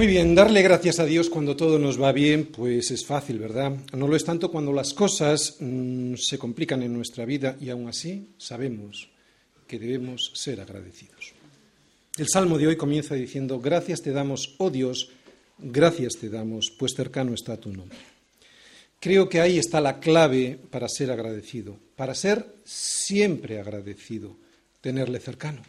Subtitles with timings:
[0.00, 3.76] Muy bien, darle gracias a Dios cuando todo nos va bien, pues es fácil, ¿verdad?
[3.92, 7.86] No lo es tanto cuando las cosas mmm, se complican en nuestra vida y aún
[7.86, 9.10] así sabemos
[9.66, 11.34] que debemos ser agradecidos.
[12.16, 15.10] El salmo de hoy comienza diciendo, gracias te damos, oh Dios,
[15.58, 17.98] gracias te damos, pues cercano está tu nombre.
[19.00, 24.34] Creo que ahí está la clave para ser agradecido, para ser siempre agradecido,
[24.80, 25.60] tenerle cercano.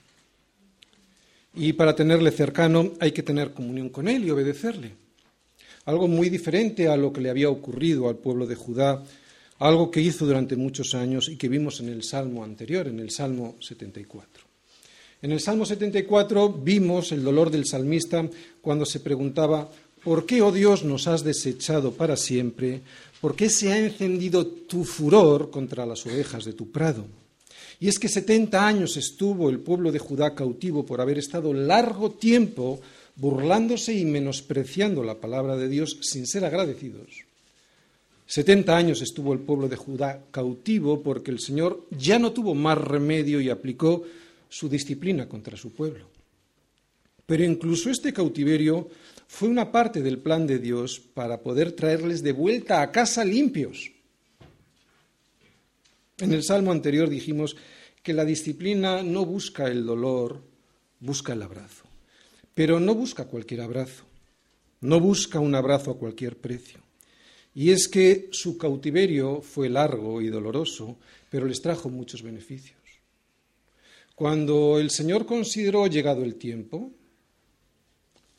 [1.54, 4.94] Y para tenerle cercano hay que tener comunión con Él y obedecerle.
[5.86, 9.04] Algo muy diferente a lo que le había ocurrido al pueblo de Judá,
[9.60, 13.12] algo que hizo durante muchos años y que vimos en el Salmo anterior, en el
[13.12, 14.44] Salmo 74.
[15.22, 18.28] En el Salmo 74 vimos el dolor del salmista
[18.60, 19.70] cuando se preguntaba,
[20.04, 22.82] ¿por qué, oh Dios, nos has desechado para siempre?
[23.20, 27.06] ¿Por qué se ha encendido tu furor contra las ovejas de tu prado?
[27.82, 32.12] Y es que setenta años estuvo el pueblo de Judá cautivo por haber estado largo
[32.12, 32.80] tiempo
[33.16, 37.26] burlándose y menospreciando la palabra de Dios sin ser agradecidos.
[38.28, 42.78] Setenta años estuvo el pueblo de Judá cautivo porque el Señor ya no tuvo más
[42.78, 44.04] remedio y aplicó
[44.48, 46.06] su disciplina contra su pueblo.
[47.26, 48.90] Pero incluso este cautiverio
[49.28, 53.92] fue una parte del plan de Dios para poder traerles de vuelta a casa limpios.
[56.18, 57.56] En el salmo anterior dijimos
[58.04, 60.42] que la disciplina no busca el dolor,
[61.00, 61.86] busca el abrazo.
[62.54, 64.04] Pero no busca cualquier abrazo,
[64.82, 66.80] no busca un abrazo a cualquier precio.
[67.54, 70.98] Y es que su cautiverio fue largo y doloroso,
[71.30, 72.80] pero les trajo muchos beneficios.
[74.16, 76.92] Cuando el Señor consideró llegado el tiempo,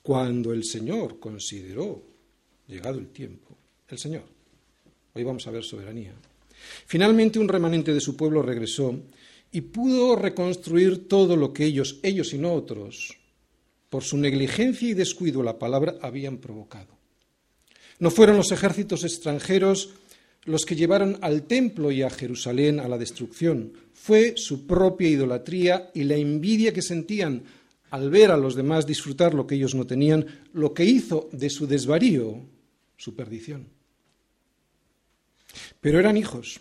[0.02, 2.02] cuando el Señor consideró
[2.66, 3.56] llegado el tiempo,
[3.88, 4.24] el Señor,
[5.14, 6.14] hoy vamos a ver soberanía,
[6.86, 8.98] Finalmente un remanente de su pueblo regresó
[9.50, 13.16] y pudo reconstruir todo lo que ellos, ellos y no otros,
[13.90, 16.96] por su negligencia y descuido la palabra, habían provocado.
[17.98, 19.90] No fueron los ejércitos extranjeros
[20.44, 25.90] los que llevaron al templo y a Jerusalén a la destrucción, fue su propia idolatría
[25.94, 27.44] y la envidia que sentían
[27.90, 31.50] al ver a los demás disfrutar lo que ellos no tenían, lo que hizo de
[31.50, 32.40] su desvarío
[32.96, 33.66] su perdición.
[35.80, 36.60] Pero eran hijos.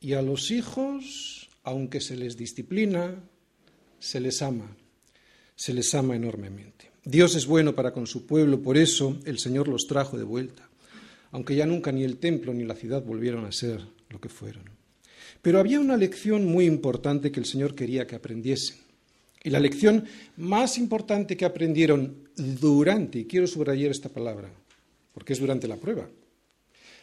[0.00, 3.14] Y a los hijos, aunque se les disciplina,
[3.98, 4.76] se les ama.
[5.54, 6.90] Se les ama enormemente.
[7.04, 10.68] Dios es bueno para con su pueblo, por eso el Señor los trajo de vuelta,
[11.30, 13.80] aunque ya nunca ni el templo ni la ciudad volvieron a ser
[14.10, 14.64] lo que fueron.
[15.40, 18.78] Pero había una lección muy importante que el Señor quería que aprendiesen.
[19.44, 20.04] Y la lección
[20.36, 24.50] más importante que aprendieron durante, y quiero subrayar esta palabra,
[25.14, 26.08] porque es durante la prueba,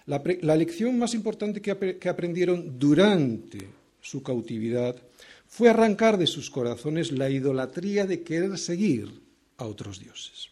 [0.05, 3.67] la, lección más importante que, aprendieron durante
[4.01, 4.95] su cautividad
[5.47, 9.21] fue arrancar de sus corazones la idolatría de querer seguir
[9.57, 10.49] a otros dioses.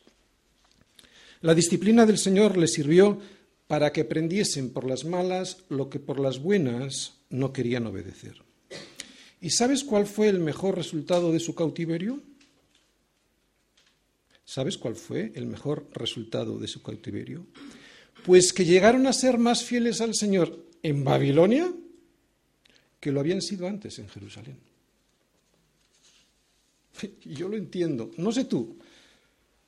[1.41, 3.19] La disciplina del Señor les sirvió
[3.67, 8.35] para que aprendiesen por las malas lo que por las buenas no querían obedecer.
[9.41, 12.21] ¿Y sabes cuál fue el mejor resultado de su cautiverio?
[14.45, 17.47] ¿Sabes cuál fue el mejor resultado de su cautiverio?
[18.25, 21.71] Pues que llegaron a ser más fieles al Señor en Babilonia
[22.99, 24.57] que lo habían sido antes en Jerusalén.
[27.25, 28.77] Yo lo entiendo, no sé tú,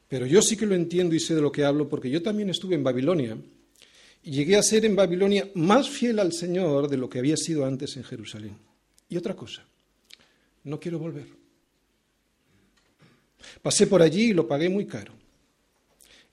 [0.08, 2.48] pero yo sí que lo entiendo y sé de lo que hablo porque yo también
[2.52, 3.36] estuve en Babilonia
[4.22, 7.66] y llegué a ser en Babilonia más fiel al Señor de lo que había sido
[7.66, 8.56] antes en Jerusalén.
[9.10, 9.66] Y otra cosa,
[10.66, 11.26] no quiero volver.
[13.64, 15.14] Pasé por allí y lo pagué muy caro.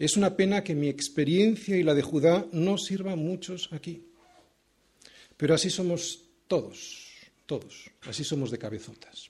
[0.00, 4.02] Es una pena que mi experiencia y la de Judá no sirva a muchos aquí.
[5.36, 7.06] Pero así somos todos,
[7.44, 9.28] todos, así somos de cabezotas.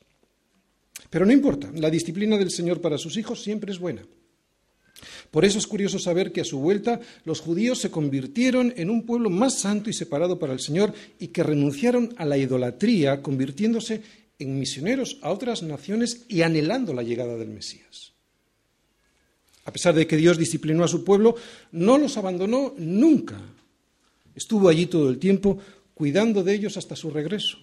[1.10, 4.06] Pero no importa, la disciplina del Señor para sus hijos siempre es buena.
[5.32, 9.04] Por eso es curioso saber que a su vuelta los judíos se convirtieron en un
[9.04, 14.02] pueblo más santo y separado para el Señor y que renunciaron a la idolatría, convirtiéndose
[14.38, 18.10] en misioneros a otras naciones y anhelando la llegada del Mesías.
[19.64, 21.36] A pesar de que Dios disciplinó a su pueblo,
[21.72, 23.40] no los abandonó nunca.
[24.34, 25.58] Estuvo allí todo el tiempo
[25.94, 27.58] cuidando de ellos hasta su regreso.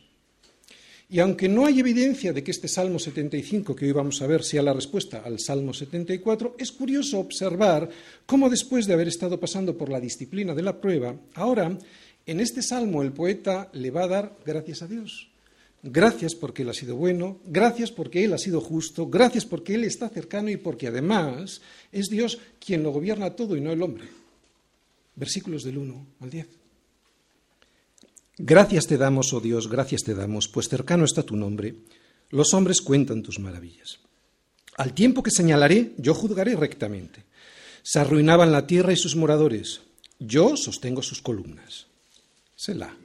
[1.10, 4.44] Y aunque no hay evidencia de que este Salmo 75 que hoy vamos a ver
[4.44, 7.90] sea la respuesta al Salmo 74, es curioso observar
[8.26, 11.78] cómo después de haber estado pasando por la disciplina de la prueba, ahora
[12.26, 15.30] en este Salmo el poeta le va a dar gracias a Dios.
[15.84, 19.84] Gracias porque Él ha sido bueno, gracias porque Él ha sido justo, gracias porque Él
[19.84, 24.08] está cercano y porque además es Dios quien lo gobierna todo y no el hombre.
[25.16, 26.48] Versículos del 1 al 10.
[28.40, 31.76] Gracias te damos, oh Dios, gracias te damos, pues cercano está tu nombre.
[32.30, 34.00] Los hombres cuentan tus maravillas.
[34.78, 37.24] Al tiempo que señalaré, yo juzgaré rectamente.
[37.82, 39.82] Se arruinaban la tierra y sus moradores.
[40.20, 41.88] Yo sostengo sus columnas.
[42.56, 42.96] Selah.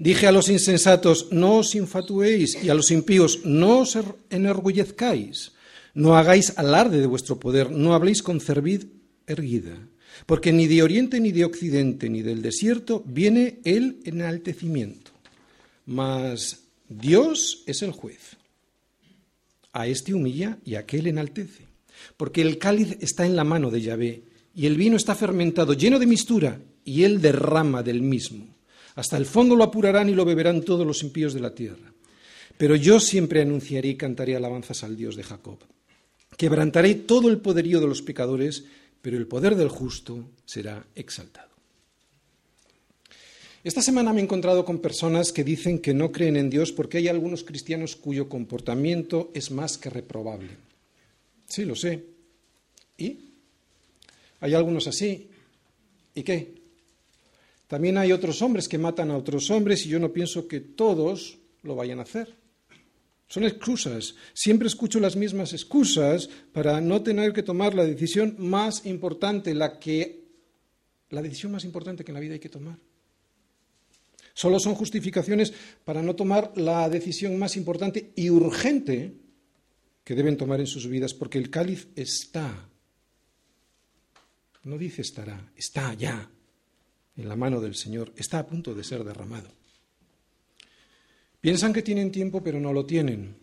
[0.00, 3.96] Dije a los insensatos, no os infatuéis, y a los impíos, no os
[4.30, 5.52] enorgullezcáis.
[5.94, 8.88] No hagáis alarde de vuestro poder, no habléis con cerviz
[9.26, 9.76] erguida,
[10.26, 15.12] porque ni de oriente ni de occidente ni del desierto viene el enaltecimiento.
[15.86, 18.36] Mas Dios es el juez.
[19.72, 21.70] A este humilla y a aquel enaltece
[22.16, 24.22] porque el cáliz está en la mano de Yahvé,
[24.54, 28.46] y el vino está fermentado, lleno de mistura, y él derrama del mismo.
[28.94, 31.92] Hasta el fondo lo apurarán y lo beberán todos los impíos de la tierra.
[32.56, 35.58] Pero yo siempre anunciaré y cantaré alabanzas al Dios de Jacob.
[36.36, 38.64] Quebrantaré todo el poderío de los pecadores,
[39.02, 41.50] pero el poder del justo será exaltado.
[43.62, 46.98] Esta semana me he encontrado con personas que dicen que no creen en Dios porque
[46.98, 50.56] hay algunos cristianos cuyo comportamiento es más que reprobable.
[51.46, 52.04] Sí, lo sé.
[52.96, 53.18] ¿Y?
[54.40, 55.28] Hay algunos así.
[56.14, 56.59] ¿Y qué?
[57.70, 61.38] También hay otros hombres que matan a otros hombres y yo no pienso que todos
[61.62, 62.34] lo vayan a hacer.
[63.28, 64.16] Son excusas.
[64.34, 69.78] Siempre escucho las mismas excusas para no tener que tomar la decisión más importante, la
[69.78, 70.24] que
[71.10, 72.76] la decisión más importante que en la vida hay que tomar.
[74.34, 75.52] Solo son justificaciones
[75.84, 79.14] para no tomar la decisión más importante y urgente
[80.02, 82.68] que deben tomar en sus vidas, porque el cáliz está,
[84.64, 86.28] no dice estará, está ya
[87.16, 89.48] en la mano del Señor, está a punto de ser derramado.
[91.40, 93.36] Piensan que tienen tiempo, pero no lo tienen.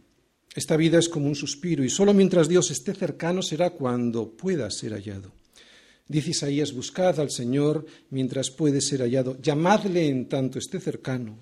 [0.56, 4.70] Esta vida es como un suspiro y solo mientras Dios esté cercano será cuando pueda
[4.72, 5.32] ser hallado.
[6.08, 11.38] Dice Isaías, buscad al Señor mientras puede ser hallado, llamadle en tanto esté cercano.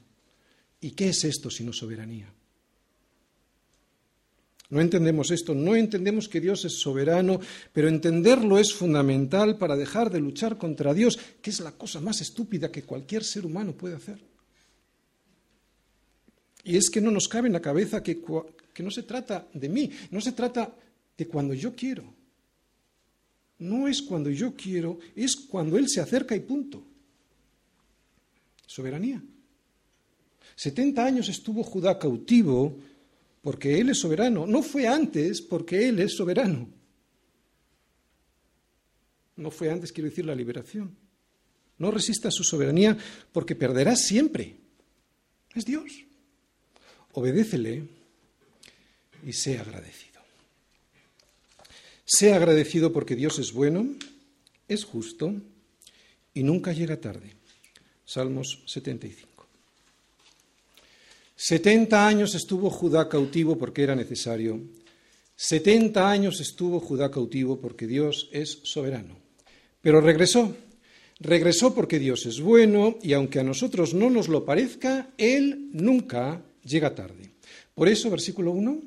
[0.81, 2.33] ¿Y qué es esto sino soberanía?
[4.69, 7.39] No entendemos esto, no entendemos que Dios es soberano,
[7.71, 12.21] pero entenderlo es fundamental para dejar de luchar contra Dios, que es la cosa más
[12.21, 14.19] estúpida que cualquier ser humano puede hacer.
[16.63, 18.19] Y es que no nos cabe en la cabeza que,
[18.73, 20.73] que no se trata de mí, no se trata
[21.15, 22.03] de cuando yo quiero.
[23.59, 26.83] No es cuando yo quiero, es cuando Él se acerca y punto.
[28.65, 29.21] Soberanía.
[30.55, 32.77] Setenta años estuvo Judá cautivo
[33.45, 34.47] porque Él es soberano.
[34.47, 36.67] No fue antes porque Él es soberano.
[39.35, 40.97] No fue antes, quiero decir, la liberación.
[41.77, 42.97] No resista su soberanía
[43.31, 44.55] porque perderás siempre.
[45.53, 45.91] Es Dios.
[47.11, 47.83] Obedécele
[49.23, 50.21] y sea agradecido.
[52.03, 53.85] Sea agradecido porque Dios es bueno,
[54.67, 55.35] es justo
[56.33, 57.35] y nunca llega tarde.
[58.05, 59.34] Salmos 75.
[61.35, 64.61] Setenta años estuvo Judá cautivo porque era necesario.
[65.35, 69.17] Setenta años estuvo Judá cautivo porque Dios es soberano.
[69.81, 70.55] Pero regresó.
[71.19, 76.41] Regresó porque Dios es bueno y aunque a nosotros no nos lo parezca, Él nunca
[76.63, 77.31] llega tarde.
[77.73, 78.81] Por eso, versículo 1,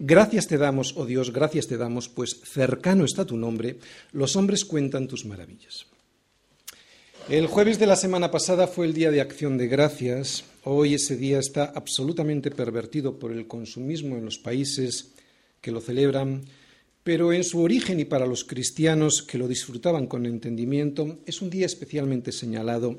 [0.00, 3.78] gracias te damos, oh Dios, gracias te damos, pues cercano está tu nombre,
[4.12, 5.86] los hombres cuentan tus maravillas.
[7.28, 10.44] El jueves de la semana pasada fue el día de acción de gracias.
[10.64, 15.12] Hoy ese día está absolutamente pervertido por el consumismo en los países
[15.60, 16.46] que lo celebran,
[17.04, 21.50] pero en su origen y para los cristianos que lo disfrutaban con entendimiento, es un
[21.50, 22.98] día especialmente señalado,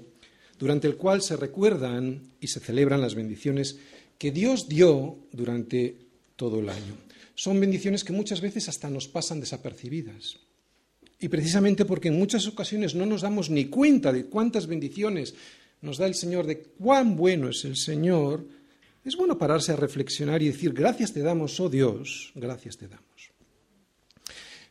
[0.60, 3.80] durante el cual se recuerdan y se celebran las bendiciones
[4.20, 5.96] que Dios dio durante
[6.36, 6.94] todo el año.
[7.34, 10.38] Son bendiciones que muchas veces hasta nos pasan desapercibidas.
[11.20, 15.36] Y precisamente porque en muchas ocasiones no nos damos ni cuenta de cuántas bendiciones
[15.82, 18.46] nos da el Señor, de cuán bueno es el Señor,
[19.04, 23.32] es bueno pararse a reflexionar y decir, gracias te damos, oh Dios, gracias te damos.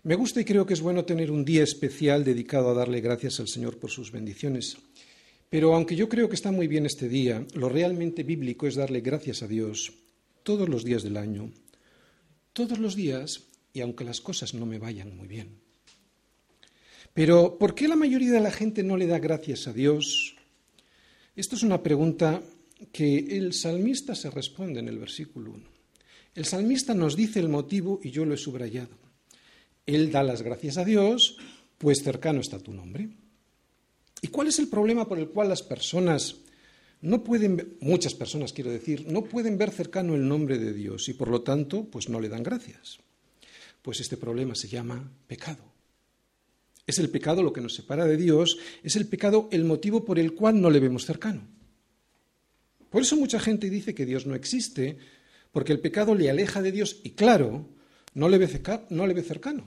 [0.05, 3.40] Me gusta y creo que es bueno tener un día especial dedicado a darle gracias
[3.40, 4.76] al Señor por sus bendiciones.
[5.50, 9.00] Pero aunque yo creo que está muy bien este día, lo realmente bíblico es darle
[9.00, 9.93] gracias a Dios
[10.43, 11.50] todos los días del año,
[12.52, 15.67] todos los días, y aunque las cosas no me vayan muy bien.
[17.18, 20.37] Pero ¿por qué la mayoría de la gente no le da gracias a Dios?
[21.34, 22.40] Esto es una pregunta
[22.92, 25.64] que el salmista se responde en el versículo 1.
[26.37, 28.96] El salmista nos dice el motivo y yo lo he subrayado.
[29.84, 31.38] Él da las gracias a Dios,
[31.76, 33.08] pues cercano está tu nombre.
[34.22, 36.37] ¿Y cuál es el problema por el cual las personas
[37.00, 41.14] no pueden, muchas personas quiero decir, no pueden ver cercano el nombre de Dios y
[41.14, 43.00] por lo tanto, pues no le dan gracias?
[43.82, 45.77] Pues este problema se llama pecado.
[46.88, 50.18] Es el pecado lo que nos separa de Dios, es el pecado el motivo por
[50.18, 51.42] el cual no le vemos cercano.
[52.88, 54.97] Por eso mucha gente dice que Dios no existe,
[55.52, 57.68] porque el pecado le aleja de Dios y claro,
[58.14, 59.64] no le ve, cercano.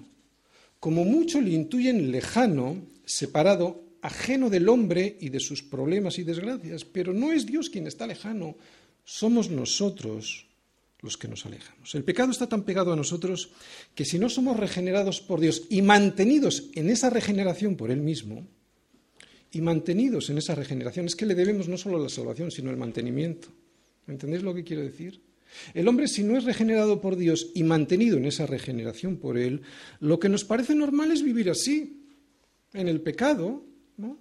[0.80, 6.86] como mucho le intuyen lejano, separado, ajeno del hombre y de sus problemas y desgracias,
[6.86, 8.56] pero no es Dios quien está lejano,
[9.04, 10.48] somos nosotros
[11.02, 11.96] los que nos alejamos.
[11.96, 13.52] El pecado está tan pegado a nosotros
[13.96, 18.48] que si no somos regenerados por Dios y mantenidos en esa regeneración por Él mismo,
[19.52, 22.78] y mantenidos en esa regeneración, es que le debemos no solo la salvación, sino el
[22.78, 23.50] mantenimiento.
[24.08, 25.22] ¿Entendéis lo que quiero decir?
[25.74, 29.62] El hombre, si no es regenerado por Dios y mantenido en esa regeneración por Él,
[30.00, 32.06] lo que nos parece normal es vivir así,
[32.74, 33.66] en el pecado,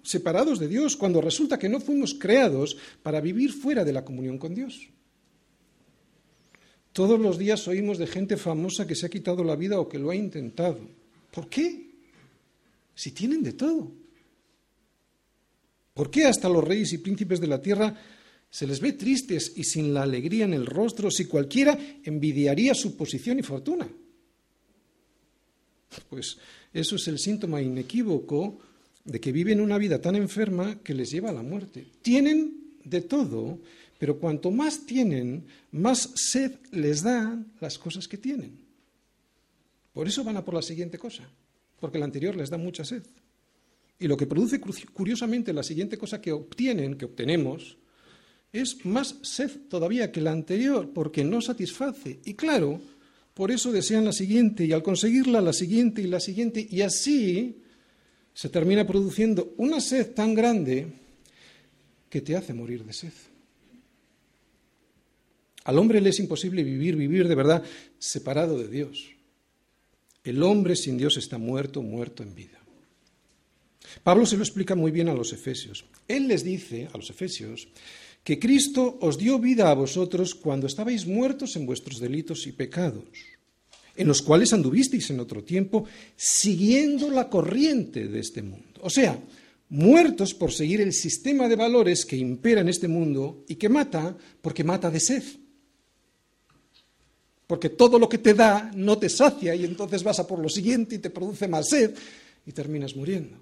[0.03, 4.37] separados de Dios, cuando resulta que no fuimos creados para vivir fuera de la comunión
[4.37, 4.89] con Dios.
[6.93, 9.99] Todos los días oímos de gente famosa que se ha quitado la vida o que
[9.99, 10.79] lo ha intentado.
[11.31, 11.89] ¿Por qué?
[12.93, 13.91] Si tienen de todo.
[15.93, 17.95] ¿Por qué hasta los reyes y príncipes de la tierra
[18.49, 22.97] se les ve tristes y sin la alegría en el rostro si cualquiera envidiaría su
[22.97, 23.87] posición y fortuna?
[26.09, 26.37] Pues
[26.73, 28.59] eso es el síntoma inequívoco
[29.03, 31.85] de que viven una vida tan enferma que les lleva a la muerte.
[32.01, 33.59] Tienen de todo,
[34.01, 38.57] pero cuanto más tienen, más sed les dan las cosas que tienen.
[39.93, 41.29] Por eso van a por la siguiente cosa,
[41.79, 43.03] porque la anterior les da mucha sed.
[43.99, 47.77] Y lo que produce curiosamente la siguiente cosa que obtienen, que obtenemos,
[48.51, 52.21] es más sed todavía que la anterior, porque no satisface.
[52.25, 52.81] Y claro,
[53.35, 57.61] por eso desean la siguiente, y al conseguirla la siguiente y la siguiente, y así
[58.33, 60.87] se termina produciendo una sed tan grande
[62.09, 63.13] que te hace morir de sed.
[65.63, 67.63] Al hombre le es imposible vivir, vivir de verdad
[67.99, 69.11] separado de Dios.
[70.23, 72.59] El hombre sin Dios está muerto, muerto en vida.
[74.03, 75.85] Pablo se lo explica muy bien a los efesios.
[76.07, 77.67] Él les dice a los efesios
[78.23, 83.05] que Cristo os dio vida a vosotros cuando estabais muertos en vuestros delitos y pecados
[83.95, 88.81] en los cuales anduvisteis en otro tiempo, siguiendo la corriente de este mundo.
[88.81, 89.19] O sea,
[89.69, 94.15] muertos por seguir el sistema de valores que impera en este mundo y que mata
[94.41, 95.23] porque mata de sed.
[97.51, 100.47] Porque todo lo que te da no te sacia y entonces vas a por lo
[100.47, 101.93] siguiente y te produce más sed
[102.45, 103.35] y terminas muriendo.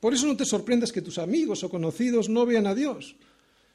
[0.00, 3.14] Por eso no te sorprendas que tus amigos o conocidos no vean a Dios.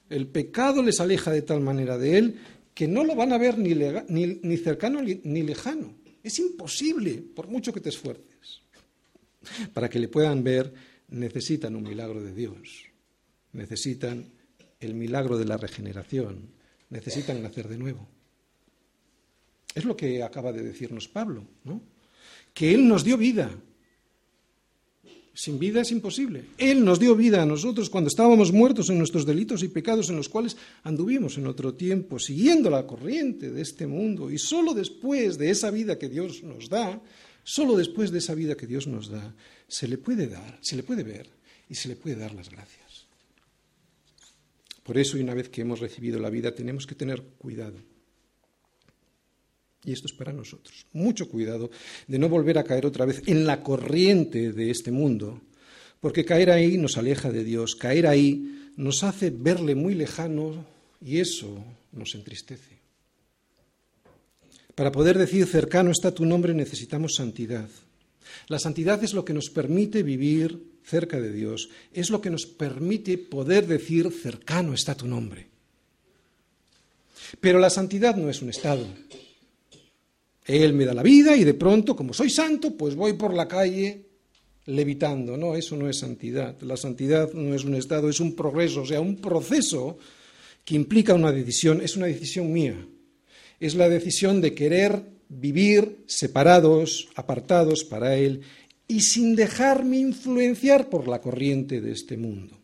[0.10, 2.40] El pecado les aleja de tal manera de Él
[2.74, 3.74] que no lo van a ver ni,
[4.10, 5.96] ni cercano ni lejano.
[6.22, 8.64] Es imposible, por mucho que te esfuerces.
[9.74, 10.74] Para que le puedan ver,
[11.08, 12.88] necesitan un milagro de Dios,
[13.54, 14.34] necesitan
[14.82, 16.50] el milagro de la regeneración,
[16.90, 18.10] necesitan nacer de nuevo.
[19.74, 21.82] Es lo que acaba de decirnos Pablo, ¿no?
[22.54, 23.50] Que Él nos dio vida,
[25.34, 26.44] sin vida es imposible.
[26.58, 30.18] Él nos dio vida a nosotros cuando estábamos muertos en nuestros delitos y pecados en
[30.18, 34.30] los cuales anduvimos en otro tiempo, siguiendo la corriente de este mundo.
[34.30, 37.02] Y solo después de esa vida que Dios nos da,
[37.44, 39.34] solo después de esa vida que Dios nos da,
[39.68, 41.30] se le puede dar, se le puede ver
[41.70, 43.08] y se le puede dar las gracias.
[44.84, 47.91] Por eso, y una vez que hemos recibido la vida, tenemos que tener cuidado
[49.84, 50.86] y esto es para nosotros.
[50.94, 51.72] Mucho cuidado
[52.08, 55.42] de no volver a caer otra vez en la corriente de este mundo,
[56.00, 60.66] porque caer ahí nos aleja de Dios, caer ahí nos hace verle muy lejano
[61.04, 62.80] y eso nos entristece.
[64.76, 67.70] Para poder decir cercano está tu nombre necesitamos santidad.
[68.48, 72.46] La santidad es lo que nos permite vivir cerca de Dios, es lo que nos
[72.46, 75.48] permite poder decir cercano está tu nombre.
[77.40, 78.86] Pero la santidad no es un estado,
[80.46, 83.48] él me da la vida y de pronto, como soy santo, pues voy por la
[83.48, 84.06] calle
[84.66, 85.38] levitando.
[85.38, 86.60] No, eso no es santidad.
[86.62, 89.98] La santidad no es un estado, es un progreso, o sea, un proceso
[90.66, 92.88] que implica una decisión, es una decisión mía.
[93.60, 98.42] Es la decisión de querer vivir separados, apartados para Él
[98.88, 102.58] y sin dejarme influenciar por la corriente de este mundo.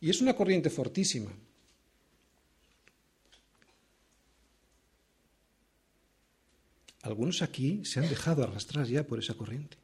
[0.00, 1.32] Y es una corriente fortísima.
[7.06, 9.76] Algunos aquí se han dejado arrastrar ya por esa corriente.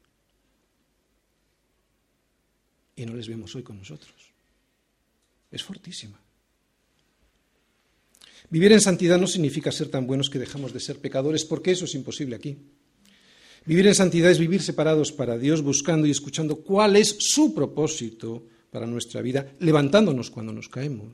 [2.97, 4.13] Y no les vemos hoy con nosotros.
[5.49, 6.19] Es fortísima.
[8.49, 11.85] Vivir en santidad no significa ser tan buenos que dejamos de ser pecadores, porque eso
[11.85, 12.57] es imposible aquí.
[13.65, 18.45] Vivir en santidad es vivir separados para Dios, buscando y escuchando cuál es su propósito
[18.69, 21.13] para nuestra vida, levantándonos cuando nos caemos.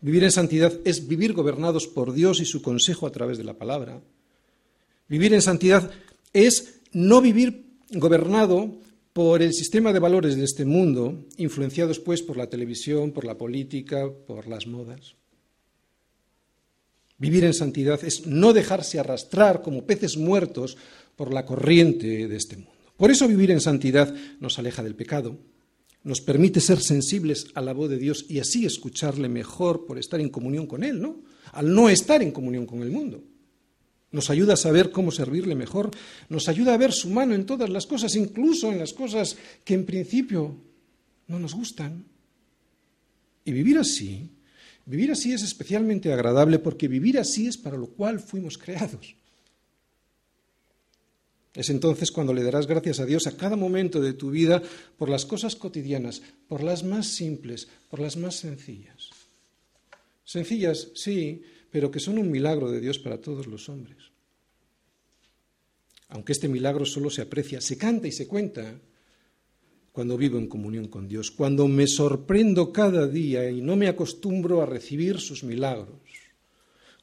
[0.00, 3.58] Vivir en santidad es vivir gobernados por Dios y su consejo a través de la
[3.58, 4.00] palabra.
[5.08, 5.90] Vivir en santidad
[6.32, 8.78] es no vivir gobernado
[9.12, 13.36] por el sistema de valores de este mundo, influenciados pues por la televisión, por la
[13.36, 15.16] política, por las modas.
[17.16, 20.76] Vivir en santidad es no dejarse arrastrar como peces muertos
[21.16, 22.70] por la corriente de este mundo.
[22.96, 25.36] Por eso vivir en santidad nos aleja del pecado,
[26.04, 30.20] nos permite ser sensibles a la voz de Dios y así escucharle mejor por estar
[30.20, 31.22] en comunión con Él, ¿no?
[31.52, 33.22] Al no estar en comunión con el mundo.
[34.10, 35.90] Nos ayuda a saber cómo servirle mejor,
[36.28, 39.74] nos ayuda a ver su mano en todas las cosas, incluso en las cosas que
[39.74, 40.56] en principio
[41.26, 42.04] no nos gustan.
[43.44, 44.30] Y vivir así,
[44.86, 49.14] vivir así es especialmente agradable porque vivir así es para lo cual fuimos creados.
[51.54, 54.62] Es entonces cuando le darás gracias a Dios a cada momento de tu vida
[54.96, 59.10] por las cosas cotidianas, por las más simples, por las más sencillas.
[60.24, 63.96] Sencillas, sí, pero que son un milagro de Dios para todos los hombres.
[66.08, 68.80] Aunque este milagro solo se aprecia, se canta y se cuenta
[69.92, 74.62] cuando vivo en comunión con Dios, cuando me sorprendo cada día y no me acostumbro
[74.62, 76.00] a recibir sus milagros,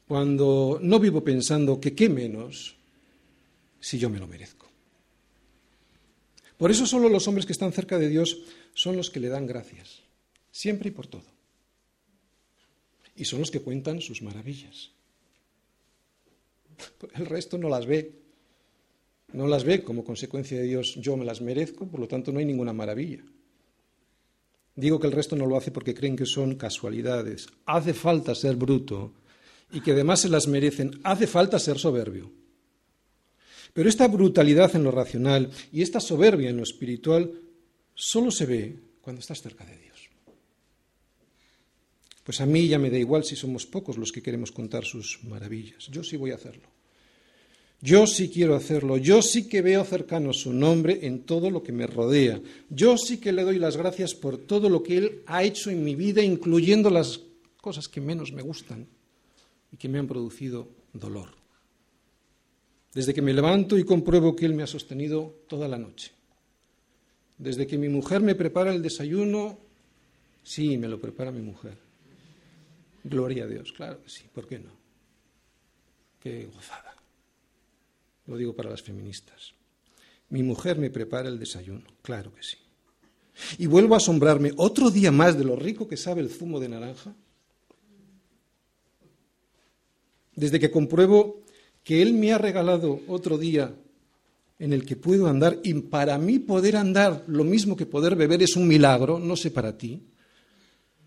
[0.08, 2.76] cuando no vivo pensando que qué menos
[3.80, 4.66] si yo me lo merezco.
[6.56, 8.38] Por eso solo los hombres que están cerca de Dios
[8.74, 10.02] son los que le dan gracias,
[10.50, 11.35] siempre y por todo.
[13.16, 14.92] Y son los que cuentan sus maravillas.
[17.14, 18.12] El resto no las ve.
[19.32, 22.38] No las ve como consecuencia de Dios, yo me las merezco, por lo tanto no
[22.38, 23.24] hay ninguna maravilla.
[24.76, 27.48] Digo que el resto no lo hace porque creen que son casualidades.
[27.64, 29.14] Hace falta ser bruto
[29.72, 31.00] y que además se las merecen.
[31.02, 32.30] Hace falta ser soberbio.
[33.72, 37.30] Pero esta brutalidad en lo racional y esta soberbia en lo espiritual
[37.94, 39.95] solo se ve cuando estás cerca de Dios.
[42.26, 45.22] Pues a mí ya me da igual si somos pocos los que queremos contar sus
[45.22, 45.86] maravillas.
[45.86, 46.68] Yo sí voy a hacerlo.
[47.80, 48.96] Yo sí quiero hacerlo.
[48.96, 52.42] Yo sí que veo cercano su nombre en todo lo que me rodea.
[52.68, 55.84] Yo sí que le doy las gracias por todo lo que Él ha hecho en
[55.84, 57.20] mi vida, incluyendo las
[57.60, 58.88] cosas que menos me gustan
[59.70, 61.46] y que me han producido dolor
[62.96, 66.12] desde que me levanto y compruebo que Él me ha sostenido toda la noche.
[67.36, 69.58] Desde que mi mujer me prepara el desayuno,
[70.42, 71.85] sí, me lo prepara mi mujer.
[73.08, 74.70] Gloria a Dios, claro que sí, ¿por qué no?
[76.20, 76.96] Qué gozada.
[78.26, 79.54] Lo digo para las feministas.
[80.30, 82.56] Mi mujer me prepara el desayuno, claro que sí.
[83.58, 86.68] Y vuelvo a asombrarme otro día más de lo rico que sabe el zumo de
[86.68, 87.14] naranja.
[90.34, 91.44] Desde que compruebo
[91.84, 93.72] que Él me ha regalado otro día
[94.58, 98.42] en el que puedo andar y para mí poder andar lo mismo que poder beber
[98.42, 100.02] es un milagro, no sé para ti,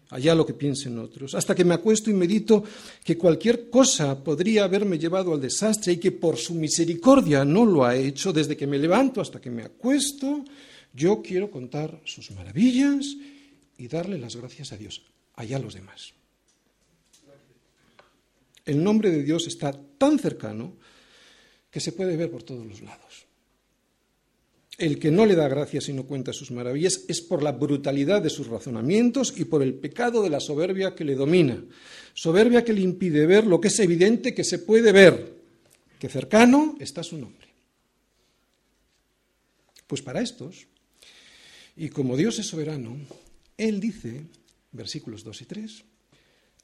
[0.09, 2.63] allá lo que piensen otros, hasta que me acuesto y medito
[3.03, 7.85] que cualquier cosa podría haberme llevado al desastre y que por su misericordia no lo
[7.85, 10.43] ha hecho desde que me levanto hasta que me acuesto,
[10.93, 13.15] yo quiero contar sus maravillas
[13.77, 15.03] y darle las gracias a Dios,
[15.35, 16.13] allá los demás
[18.69, 20.73] el nombre de Dios está tan cercano
[21.71, 23.25] que se puede ver por todos los lados.
[24.79, 28.21] El que no le da gracias y no cuenta sus maravillas es por la brutalidad
[28.21, 31.61] de sus razonamientos y por el pecado de la soberbia que le domina.
[32.13, 35.35] Soberbia que le impide ver lo que es evidente que se puede ver,
[35.99, 37.49] que cercano está su nombre.
[39.85, 40.67] Pues para estos,
[41.75, 42.97] y como Dios es soberano,
[43.57, 44.27] Él dice,
[44.71, 45.83] versículos 2 y 3,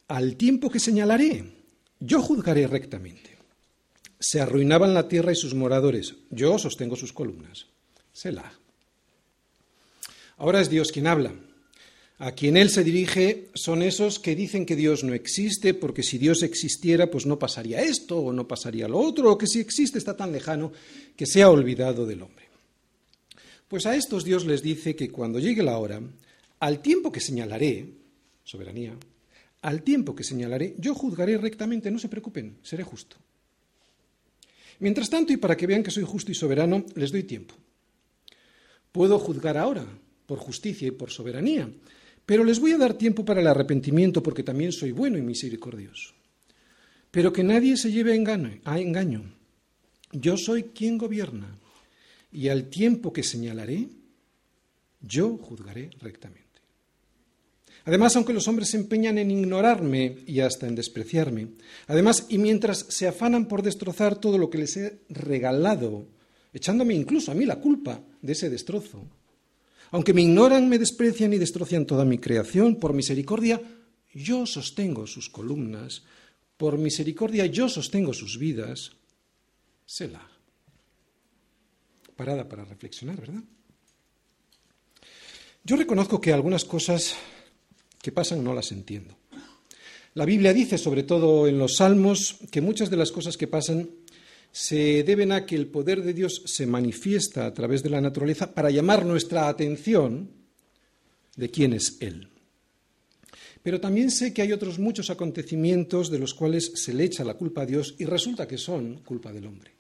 [0.07, 1.43] al tiempo que señalaré,
[1.99, 3.35] yo juzgaré rectamente.
[4.19, 6.15] Se arruinaban la tierra y sus moradores.
[6.29, 7.67] Yo sostengo sus columnas.
[8.15, 8.49] Selah.
[10.37, 11.33] Ahora es Dios quien habla.
[12.17, 16.17] A quien Él se dirige son esos que dicen que Dios no existe, porque si
[16.17, 19.97] Dios existiera, pues no pasaría esto o no pasaría lo otro, o que si existe
[19.97, 20.71] está tan lejano
[21.17, 22.45] que se ha olvidado del hombre.
[23.67, 26.01] Pues a estos Dios les dice que cuando llegue la hora,
[26.61, 27.89] al tiempo que señalaré,
[28.45, 28.95] soberanía,
[29.61, 33.17] al tiempo que señalaré, yo juzgaré rectamente, no se preocupen, seré justo.
[34.79, 37.55] Mientras tanto, y para que vean que soy justo y soberano, les doy tiempo.
[38.95, 39.85] Puedo juzgar ahora,
[40.25, 41.69] por justicia y por soberanía,
[42.25, 46.13] pero les voy a dar tiempo para el arrepentimiento porque también soy bueno y misericordioso.
[47.11, 49.35] Pero que nadie se lleve a engaño.
[50.13, 51.59] Yo soy quien gobierna
[52.31, 53.89] y al tiempo que señalaré,
[55.01, 56.61] yo juzgaré rectamente.
[57.83, 61.49] Además, aunque los hombres se empeñan en ignorarme y hasta en despreciarme,
[61.87, 66.14] además, y mientras se afanan por destrozar todo lo que les he regalado,
[66.55, 69.05] echándome incluso a mí la culpa de ese destrozo,
[69.91, 73.61] aunque me ignoran, me desprecian y destrozan toda mi creación, por misericordia,
[74.13, 76.03] yo sostengo sus columnas,
[76.57, 78.93] por misericordia yo sostengo sus vidas.
[79.85, 80.27] Selah.
[82.15, 83.43] Parada para reflexionar, ¿verdad?
[85.63, 87.15] Yo reconozco que algunas cosas
[88.01, 89.17] que pasan no las entiendo.
[90.13, 93.89] La Biblia dice, sobre todo en los Salmos, que muchas de las cosas que pasan
[94.55, 98.55] se deben a que el poder de Dios se manifiesta a través de la naturaleza
[98.55, 100.29] para llamar nuestra atención
[101.35, 102.29] de quién es Él.
[103.61, 107.33] Pero también sé que hay otros muchos acontecimientos de los cuales se le echa la
[107.33, 109.71] culpa a Dios y resulta que son culpa del hombre.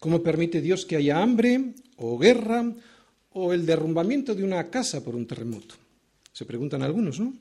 [0.00, 2.68] ¿Cómo permite Dios que haya hambre o guerra
[3.30, 5.76] o el derrumbamiento de una casa por un terremoto?
[6.32, 7.32] Se preguntan algunos, ¿no?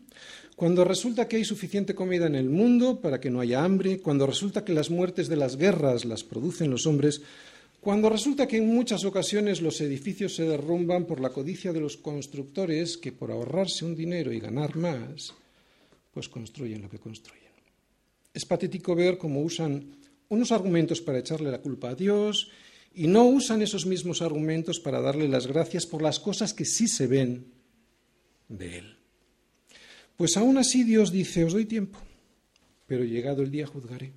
[0.62, 4.28] Cuando resulta que hay suficiente comida en el mundo para que no haya hambre, cuando
[4.28, 7.24] resulta que las muertes de las guerras las producen los hombres,
[7.80, 11.98] cuando resulta que en muchas ocasiones los edificios se derrumban por la codicia de los
[11.98, 15.34] constructores que por ahorrarse un dinero y ganar más,
[16.14, 17.50] pues construyen lo que construyen.
[18.32, 19.96] Es patético ver cómo usan
[20.30, 22.52] unos argumentos para echarle la culpa a Dios
[22.94, 26.88] y no usan esos mismos argumentos para darle las gracias por las cosas que sí
[26.88, 27.48] se ven
[28.48, 29.01] de Él.
[30.22, 31.98] Pues aún así Dios dice, os doy tiempo,
[32.86, 34.14] pero llegado el día juzgaré.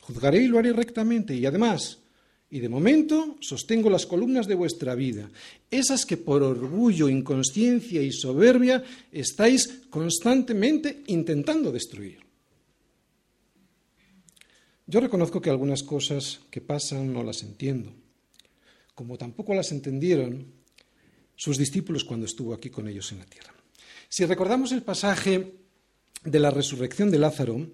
[0.00, 2.00] Juzgaré y lo haré rectamente y además,
[2.50, 5.30] y de momento sostengo las columnas de vuestra vida,
[5.70, 12.18] esas que por orgullo, inconsciencia y soberbia estáis constantemente intentando destruir.
[14.86, 17.94] Yo reconozco que algunas cosas que pasan no las entiendo,
[18.94, 20.52] como tampoco las entendieron
[21.34, 23.55] sus discípulos cuando estuvo aquí con ellos en la tierra.
[24.08, 25.54] Si recordamos el pasaje
[26.24, 27.66] de la resurrección de Lázaro,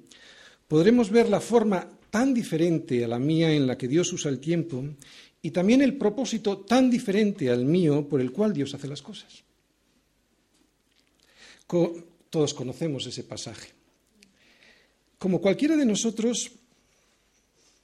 [0.68, 4.40] podremos ver la forma tan diferente a la mía en la que Dios usa el
[4.40, 4.84] tiempo
[5.40, 9.42] y también el propósito tan diferente al mío por el cual Dios hace las cosas.
[11.66, 13.70] Todos conocemos ese pasaje.
[15.18, 16.52] Como cualquiera de nosotros,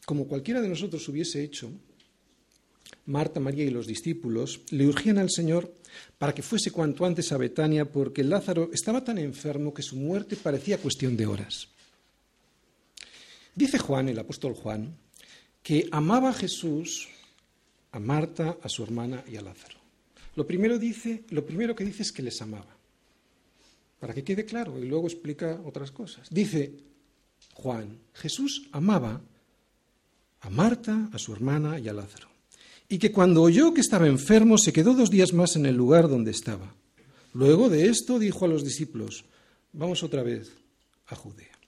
[0.04, 1.70] como cualquiera de nosotros hubiese hecho,
[3.08, 5.72] Marta, María y los discípulos le urgían al Señor
[6.18, 10.36] para que fuese cuanto antes a Betania porque Lázaro estaba tan enfermo que su muerte
[10.36, 11.68] parecía cuestión de horas.
[13.54, 14.94] Dice Juan, el apóstol Juan,
[15.62, 17.08] que amaba a Jesús,
[17.92, 19.78] a Marta, a su hermana y a Lázaro.
[20.36, 22.76] Lo primero, dice, lo primero que dice es que les amaba,
[23.98, 26.28] para que quede claro, y luego explica otras cosas.
[26.28, 26.74] Dice
[27.54, 29.22] Juan, Jesús amaba
[30.40, 32.27] a Marta, a su hermana y a Lázaro
[32.88, 36.08] y que cuando oyó que estaba enfermo se quedó dos días más en el lugar
[36.08, 36.74] donde estaba.
[37.34, 39.26] Luego de esto dijo a los discípulos,
[39.72, 40.52] vamos otra vez
[41.06, 41.58] a Judea.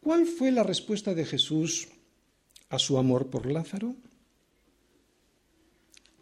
[0.00, 1.88] ¿Cuál fue la respuesta de Jesús
[2.68, 3.96] a su amor por Lázaro?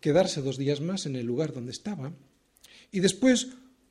[0.00, 2.12] Quedarse dos días más en el lugar donde estaba
[2.90, 3.48] y después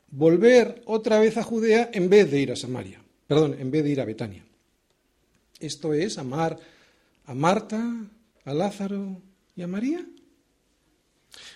[0.10, 3.90] volver otra vez a Judea en vez de ir a Samaria, perdón, en vez de
[3.92, 4.46] ir a Betania.
[5.60, 6.60] Esto es amar
[7.26, 8.08] a Marta,
[8.46, 9.22] a Lázaro
[9.56, 10.06] y a María?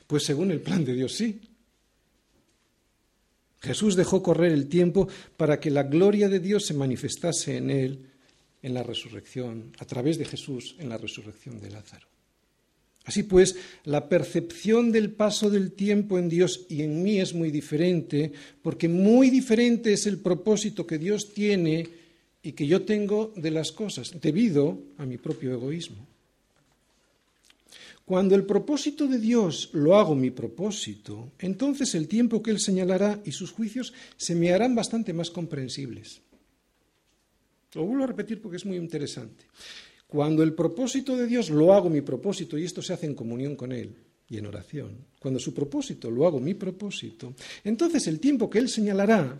[0.07, 1.41] Pues según el plan de Dios, sí.
[3.59, 8.09] Jesús dejó correr el tiempo para que la gloria de Dios se manifestase en él
[8.61, 12.07] en la resurrección, a través de Jesús en la resurrección de Lázaro.
[13.05, 17.51] Así pues, la percepción del paso del tiempo en Dios y en mí es muy
[17.51, 21.87] diferente, porque muy diferente es el propósito que Dios tiene
[22.43, 26.05] y que yo tengo de las cosas, debido a mi propio egoísmo.
[28.07, 33.19] Cuando el propósito de Dios lo hago mi propósito, entonces el tiempo que Él señalará
[33.25, 36.21] y sus juicios se me harán bastante más comprensibles.
[37.73, 39.43] Lo vuelvo a repetir porque es muy interesante.
[40.07, 43.57] Cuando el propósito de Dios lo hago mi propósito y esto se hace en comunión
[43.57, 43.97] con Él
[44.29, 47.33] y en oración, cuando su propósito lo hago mi propósito,
[47.65, 49.37] entonces el tiempo que Él señalará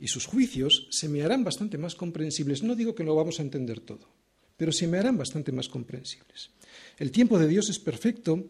[0.00, 2.62] y sus juicios se me harán bastante más comprensibles.
[2.62, 4.08] No digo que lo vamos a entender todo,
[4.56, 6.50] pero se me harán bastante más comprensibles.
[6.98, 8.48] El tiempo de Dios es perfecto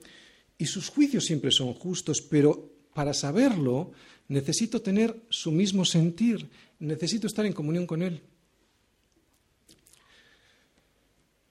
[0.58, 3.92] y sus juicios siempre son justos, pero para saberlo
[4.28, 8.22] necesito tener su mismo sentir, necesito estar en comunión con Él.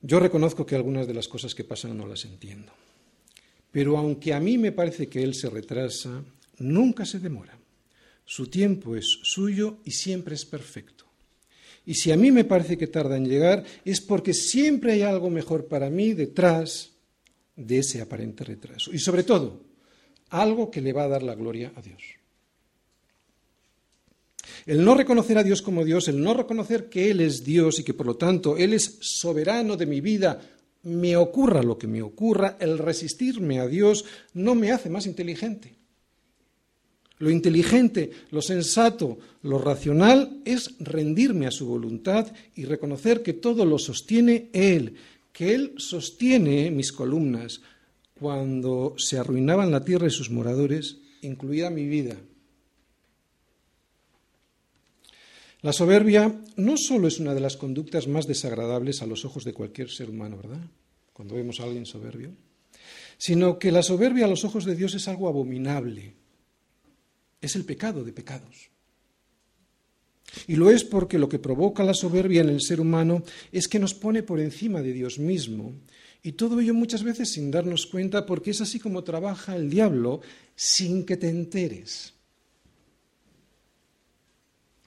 [0.01, 2.73] Yo reconozco que algunas de las cosas que pasan no las entiendo,
[3.71, 6.23] pero aunque a mí me parece que Él se retrasa,
[6.59, 7.57] nunca se demora.
[8.25, 11.02] Su tiempo es suyo y siempre es perfecto.
[11.85, 15.29] Y si a mí me parece que tarda en llegar, es porque siempre hay algo
[15.29, 16.91] mejor para mí detrás
[17.55, 18.93] de ese aparente retraso.
[18.93, 19.61] Y sobre todo,
[20.29, 22.01] algo que le va a dar la gloria a Dios.
[24.65, 27.83] El no reconocer a Dios como Dios, el no reconocer que Él es Dios y
[27.83, 30.39] que por lo tanto Él es soberano de mi vida,
[30.83, 35.75] me ocurra lo que me ocurra, el resistirme a Dios no me hace más inteligente.
[37.23, 43.63] Lo inteligente, lo sensato, lo racional es rendirme a su voluntad y reconocer que todo
[43.63, 44.95] lo sostiene Él,
[45.31, 47.61] que Él sostiene mis columnas
[48.19, 52.17] cuando se arruinaban la tierra y sus moradores, incluida mi vida.
[55.61, 59.53] La soberbia no solo es una de las conductas más desagradables a los ojos de
[59.53, 60.59] cualquier ser humano, ¿verdad?
[61.13, 62.31] Cuando vemos a alguien soberbio,
[63.17, 66.21] sino que la soberbia a los ojos de Dios es algo abominable.
[67.43, 68.69] Es el pecado de pecados.
[70.47, 73.79] Y lo es porque lo que provoca la soberbia en el ser humano es que
[73.79, 75.73] nos pone por encima de Dios mismo.
[76.23, 80.21] Y todo ello muchas veces sin darnos cuenta porque es así como trabaja el diablo
[80.55, 82.13] sin que te enteres.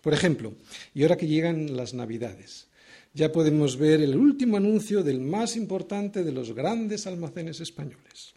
[0.00, 0.54] Por ejemplo,
[0.94, 2.68] y ahora que llegan las Navidades,
[3.12, 8.32] ya podemos ver el último anuncio del más importante de los grandes almacenes españoles.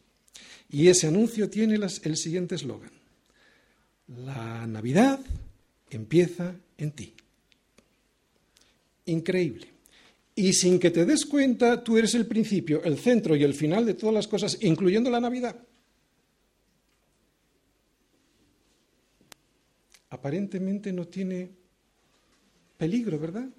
[0.70, 2.99] Y ese anuncio tiene el siguiente eslogan.
[4.18, 5.20] La Navidad
[5.90, 7.14] empieza en ti.
[9.06, 9.68] Increíble.
[10.36, 13.86] Y sin que te des cuenta, tú eres el principio, el centro y el final
[13.86, 15.56] de todas las cosas, incluyendo la Navidad.
[20.10, 21.52] Aparentemente no tiene
[22.78, 23.50] peligro, ¿verdad?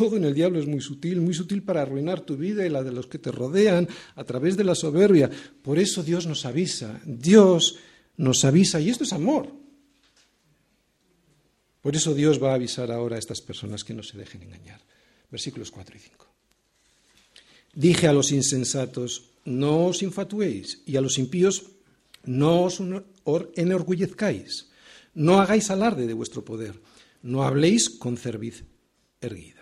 [0.00, 2.82] Todo en el diablo es muy sutil, muy sutil para arruinar tu vida y la
[2.82, 5.28] de los que te rodean a través de la soberbia.
[5.60, 7.76] Por eso Dios nos avisa, Dios
[8.16, 9.52] nos avisa, y esto es amor.
[11.82, 14.80] Por eso Dios va a avisar ahora a estas personas que no se dejen engañar.
[15.30, 16.26] Versículos 4 y 5.
[17.74, 21.66] Dije a los insensatos, no os infatuéis, y a los impíos,
[22.24, 22.80] no os
[23.54, 24.70] enorgullezcáis
[25.12, 26.80] no hagáis alarde de vuestro poder,
[27.20, 28.64] no habléis con cerviz
[29.20, 29.59] erguida.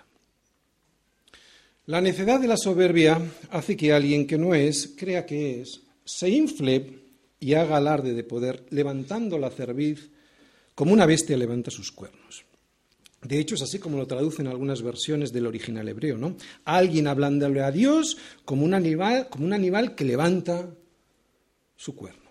[1.88, 6.28] La necedad de la soberbia hace que alguien que no es, crea que es, se
[6.28, 6.98] infle
[7.40, 10.10] y haga alarde de poder, levantando la cerviz
[10.74, 12.44] como una bestia levanta sus cuernos.
[13.22, 16.36] De hecho, es así como lo traducen algunas versiones del original hebreo, ¿no?
[16.66, 20.68] Alguien hablándole a Dios como un animal, como un animal que levanta
[21.74, 22.30] su cuerno.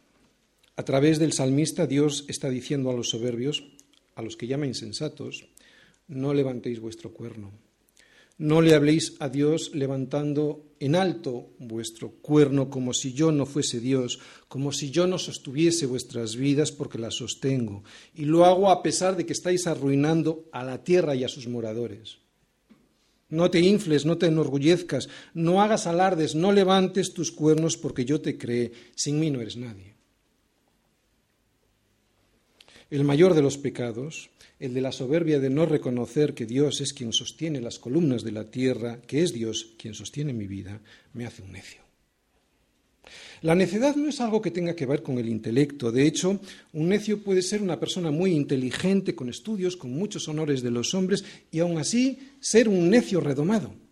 [0.75, 3.63] A través del salmista Dios está diciendo a los soberbios,
[4.13, 5.47] a los que llama insensatos,
[6.07, 7.51] no levantéis vuestro cuerno.
[8.38, 13.80] No le habléis a Dios levantando en alto vuestro cuerno como si yo no fuese
[13.80, 17.84] Dios, como si yo no sostuviese vuestras vidas porque las sostengo.
[18.13, 21.47] Y lo hago a pesar de que estáis arruinando a la tierra y a sus
[21.47, 22.19] moradores.
[23.30, 28.21] No te infles, no te enorgullezcas, no hagas alardes, no levantes tus cuernos porque yo
[28.21, 28.71] te creé.
[28.95, 29.95] Sin mí no eres nadie.
[32.89, 36.93] El mayor de los pecados, el de la soberbia de no reconocer que Dios es
[36.93, 40.81] quien sostiene las columnas de la tierra, que es Dios quien sostiene mi vida,
[41.13, 41.81] me hace un necio.
[43.41, 45.91] La necedad no es algo que tenga que ver con el intelecto.
[45.91, 46.39] De hecho,
[46.73, 50.93] un necio puede ser una persona muy inteligente, con estudios, con muchos honores de los
[50.95, 53.87] hombres, y aún así ser un necio redomado.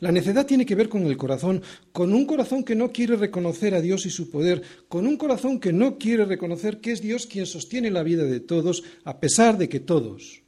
[0.00, 3.74] La necedad tiene que ver con el corazón, con un corazón que no quiere reconocer
[3.74, 7.26] a Dios y su poder, con un corazón que no quiere reconocer que es Dios
[7.26, 10.42] quien sostiene la vida de todos, a pesar de que todos,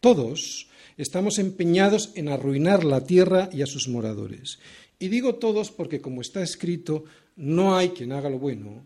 [0.00, 4.58] todos, estamos empeñados en arruinar la tierra y a sus moradores.
[4.98, 7.04] Y digo todos porque, como está escrito,
[7.36, 8.84] no hay quien haga lo bueno,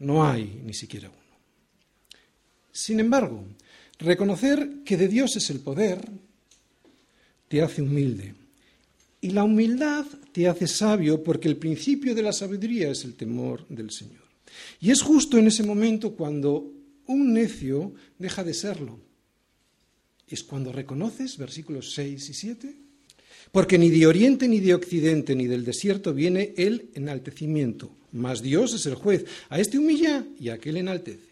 [0.00, 1.18] no hay ni siquiera uno.
[2.70, 3.42] Sin embargo,
[3.98, 6.06] reconocer que de Dios es el poder
[7.48, 8.34] te hace humilde
[9.20, 13.66] y la humildad te hace sabio porque el principio de la sabiduría es el temor
[13.68, 14.22] del Señor.
[14.80, 16.72] Y es justo en ese momento cuando
[17.06, 19.00] un necio deja de serlo.
[20.26, 22.74] Es cuando reconoces, versículos 6 y 7,
[23.50, 28.74] porque ni de oriente ni de occidente ni del desierto viene el enaltecimiento, mas Dios
[28.74, 29.24] es el juez.
[29.48, 31.27] A este humilla y a aquel enaltece.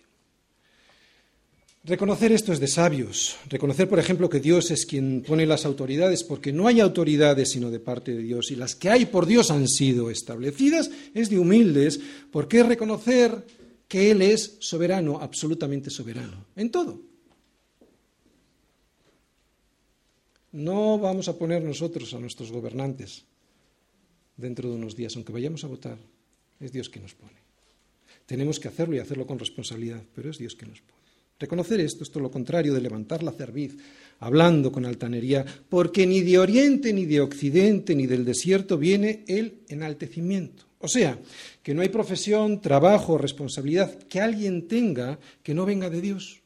[1.87, 3.37] Reconocer esto es de sabios.
[3.49, 7.71] Reconocer, por ejemplo, que Dios es quien pone las autoridades, porque no hay autoridades sino
[7.71, 11.39] de parte de Dios, y las que hay por Dios han sido establecidas, es de
[11.39, 12.01] humildes,
[12.33, 13.47] porque es reconocer
[13.87, 17.01] que Él es soberano, absolutamente soberano, en todo.
[20.51, 23.27] No vamos a poner nosotros a nuestros gobernantes
[24.37, 25.99] dentro de unos días, aunque vayamos a votar.
[26.59, 27.39] Es Dios quien nos pone.
[28.27, 30.96] Tenemos que hacerlo y hacerlo con responsabilidad, pero es Dios quien nos pone.
[31.39, 33.77] Reconocer esto es todo lo contrario de levantar la cerviz,
[34.21, 39.61] hablando con altanería, porque ni de oriente, ni de occidente, ni del desierto viene el
[39.69, 40.65] enaltecimiento.
[40.79, 41.19] O sea,
[41.63, 46.41] que no hay profesión, trabajo responsabilidad que alguien tenga que no venga de Dios.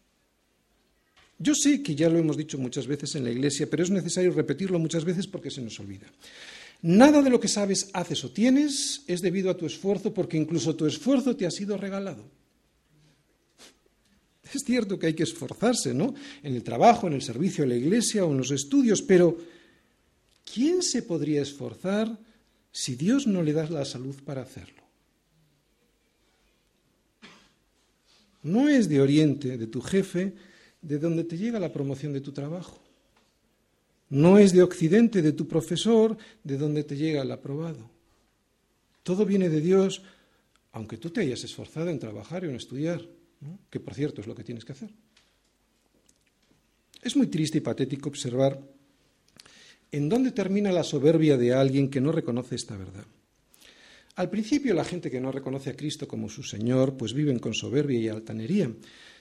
[1.38, 4.32] Yo sé que ya lo hemos dicho muchas veces en la Iglesia, pero es necesario
[4.32, 6.06] repetirlo muchas veces porque se nos olvida.
[6.82, 10.74] Nada de lo que sabes, haces o tienes es debido a tu esfuerzo, porque incluso
[10.74, 12.39] tu esfuerzo te ha sido regalado.
[14.52, 16.14] Es cierto que hay que esforzarse, ¿no?
[16.42, 19.38] En el trabajo, en el servicio a la iglesia o en los estudios, pero
[20.52, 22.18] ¿quién se podría esforzar
[22.72, 24.82] si Dios no le da la salud para hacerlo?
[28.42, 30.32] No es de Oriente, de tu jefe,
[30.80, 32.80] de donde te llega la promoción de tu trabajo.
[34.08, 37.88] No es de Occidente, de tu profesor, de donde te llega el aprobado.
[39.04, 40.02] Todo viene de Dios,
[40.72, 43.06] aunque tú te hayas esforzado en trabajar y en estudiar,
[43.70, 44.90] que por cierto es lo que tienes que hacer.
[47.02, 48.60] Es muy triste y patético observar
[49.92, 53.04] en dónde termina la soberbia de alguien que no reconoce esta verdad.
[54.16, 57.54] Al principio la gente que no reconoce a Cristo como su Señor, pues viven con
[57.54, 58.70] soberbia y altanería.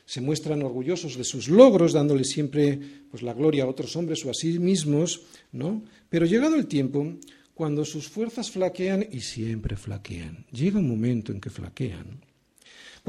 [0.05, 2.79] Se muestran orgullosos de sus logros, dándole siempre
[3.09, 5.83] pues, la gloria a otros hombres o a sí mismos, ¿no?
[6.09, 7.13] Pero llegado el tiempo,
[7.53, 12.25] cuando sus fuerzas flaquean, y siempre flaquean, llega un momento en que flaquean,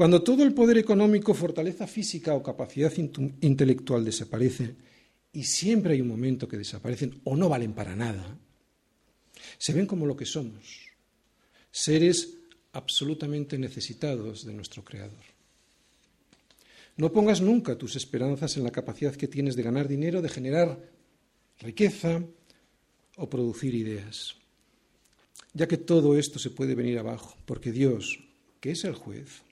[0.01, 4.73] cuando todo el poder económico, fortaleza física o capacidad intelectual desaparece,
[5.31, 8.35] y siempre hay un momento que desaparecen o no valen para nada,
[9.59, 10.89] se ven como lo que somos,
[11.69, 12.33] seres
[12.73, 15.21] absolutamente necesitados de nuestro Creador.
[16.97, 20.81] No pongas nunca tus esperanzas en la capacidad que tienes de ganar dinero, de generar
[21.59, 22.23] riqueza
[23.17, 24.33] o producir ideas,
[25.53, 28.17] ya que todo esto se puede venir abajo, porque Dios,
[28.59, 29.43] que es el juez,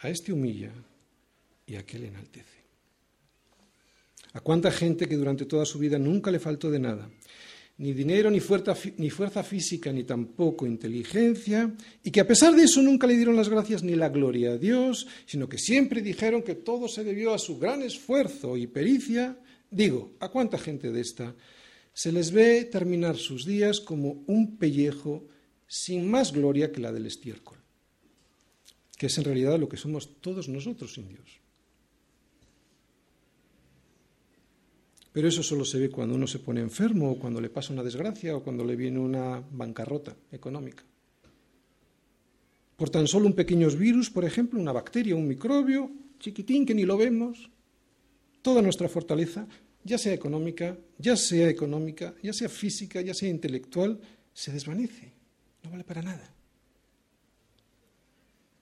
[0.00, 0.72] a este humilla
[1.66, 2.58] y a aquel enaltece.
[4.32, 7.10] ¿A cuánta gente que durante toda su vida nunca le faltó de nada?
[7.78, 12.64] Ni dinero, ni fuerza, ni fuerza física, ni tampoco inteligencia, y que a pesar de
[12.64, 16.42] eso nunca le dieron las gracias ni la gloria a Dios, sino que siempre dijeron
[16.42, 19.38] que todo se debió a su gran esfuerzo y pericia.
[19.70, 21.34] Digo, ¿a cuánta gente de esta
[21.92, 25.26] se les ve terminar sus días como un pellejo
[25.68, 27.58] sin más gloria que la del estiércol?
[28.98, 31.40] Que es en realidad lo que somos todos nosotros sin Dios.
[35.12, 37.82] Pero eso solo se ve cuando uno se pone enfermo o cuando le pasa una
[37.82, 40.84] desgracia o cuando le viene una bancarrota económica.
[42.76, 46.84] Por tan solo un pequeño virus, por ejemplo, una bacteria, un microbio, chiquitín que ni
[46.84, 47.50] lo vemos,
[48.42, 49.48] toda nuestra fortaleza,
[49.82, 53.98] ya sea económica, ya sea económica, ya sea física, ya sea intelectual,
[54.32, 55.12] se desvanece.
[55.64, 56.37] No vale para nada.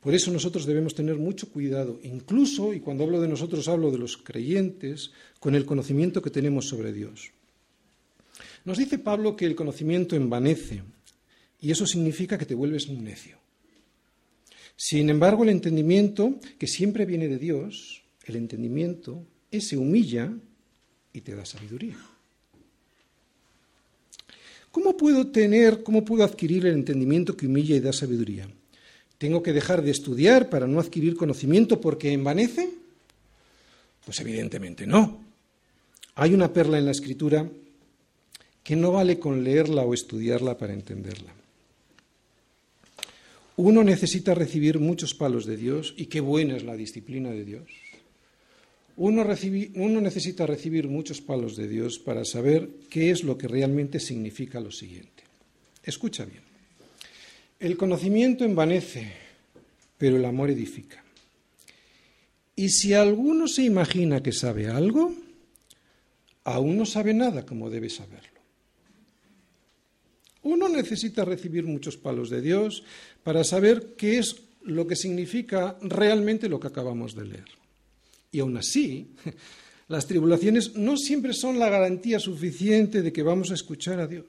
[0.07, 3.99] Por eso nosotros debemos tener mucho cuidado, incluso, y cuando hablo de nosotros hablo de
[3.99, 7.33] los creyentes, con el conocimiento que tenemos sobre Dios.
[8.65, 10.85] Nos dice Pablo que el conocimiento envanece,
[11.61, 13.37] y eso significa que te vuelves un necio.
[14.77, 20.33] Sin embargo, el entendimiento, que siempre viene de Dios, el entendimiento, ese humilla
[21.13, 21.99] y te da sabiduría.
[24.71, 28.49] ¿Cómo puedo tener, cómo puedo adquirir el entendimiento que humilla y da sabiduría?
[29.19, 32.71] ¿Tengo que dejar de estudiar para no adquirir conocimiento porque envanece?
[34.05, 35.25] Pues evidentemente no.
[36.17, 37.49] Hay una perla en la escritura
[38.63, 41.33] que no vale con leerla o estudiarla para entenderla.
[43.57, 47.65] Uno necesita recibir muchos palos de Dios y qué buena es la disciplina de Dios.
[48.99, 49.27] Uno,
[49.75, 54.59] uno, necesita recibir muchos palos de Dios para saber qué es lo que realmente significa
[54.59, 55.23] lo siguiente.
[55.83, 56.46] Escucha bien.
[57.59, 59.13] El conocimiento envanece,
[59.97, 61.03] pero el amor edifica.
[62.55, 65.15] Y si alguno se imagina que sabe algo,
[66.45, 68.41] aún no sabe nada como debe saberlo.
[70.43, 72.85] Uno necesita recibir muchos palos de Dios
[73.25, 77.49] para saber qué es lo que significa realmente lo que acabamos de leer.
[78.33, 79.09] Y aún así,
[79.89, 84.27] las tribulaciones no siempre son la garantía suficiente de que vamos a escuchar a Dios.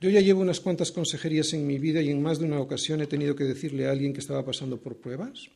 [0.00, 3.00] Yo ya llevo unas cuantas consejerías en mi vida y en más de una ocasión
[3.00, 5.48] he tenido que decirle a alguien que estaba pasando por pruebas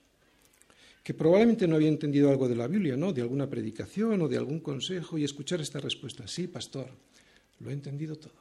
[1.09, 3.15] que probablemente no había entendido algo de la Biblia, ¿no?
[3.15, 6.91] De alguna predicación o de algún consejo y escuchar esta respuesta, sí, pastor,
[7.61, 8.37] lo he entendido todo.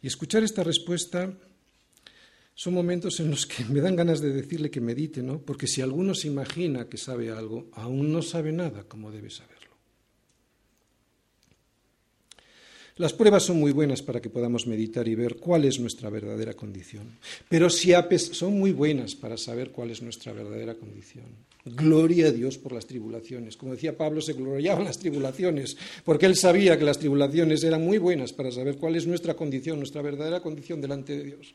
[0.00, 1.36] Y escuchar esta respuesta
[2.54, 5.40] son momentos en los que me dan ganas de decirle que medite, ¿no?
[5.40, 9.63] Porque si alguno se imagina que sabe algo, aún no sabe nada como debe saber.
[12.96, 16.54] Las pruebas son muy buenas para que podamos meditar y ver cuál es nuestra verdadera
[16.54, 17.18] condición.
[17.48, 21.24] Pero si son muy buenas para saber cuál es nuestra verdadera condición.
[21.64, 23.56] Gloria a Dios por las tribulaciones.
[23.56, 27.98] Como decía Pablo, se gloriaban las tribulaciones, porque él sabía que las tribulaciones eran muy
[27.98, 31.52] buenas para saber cuál es nuestra condición, nuestra verdadera condición delante de Dios.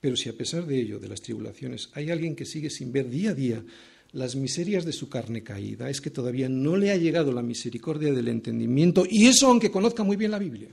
[0.00, 3.08] Pero si a pesar de ello, de las tribulaciones, hay alguien que sigue sin ver
[3.08, 3.64] día a día
[4.12, 8.12] las miserias de su carne caída, es que todavía no le ha llegado la misericordia
[8.12, 10.68] del entendimiento, y eso aunque conozca muy bien la Biblia.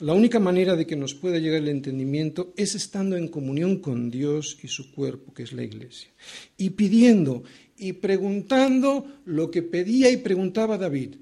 [0.00, 4.10] La única manera de que nos pueda llegar el entendimiento es estando en comunión con
[4.10, 6.10] Dios y su cuerpo, que es la Iglesia,
[6.58, 7.44] y pidiendo
[7.78, 11.14] y preguntando lo que pedía y preguntaba David.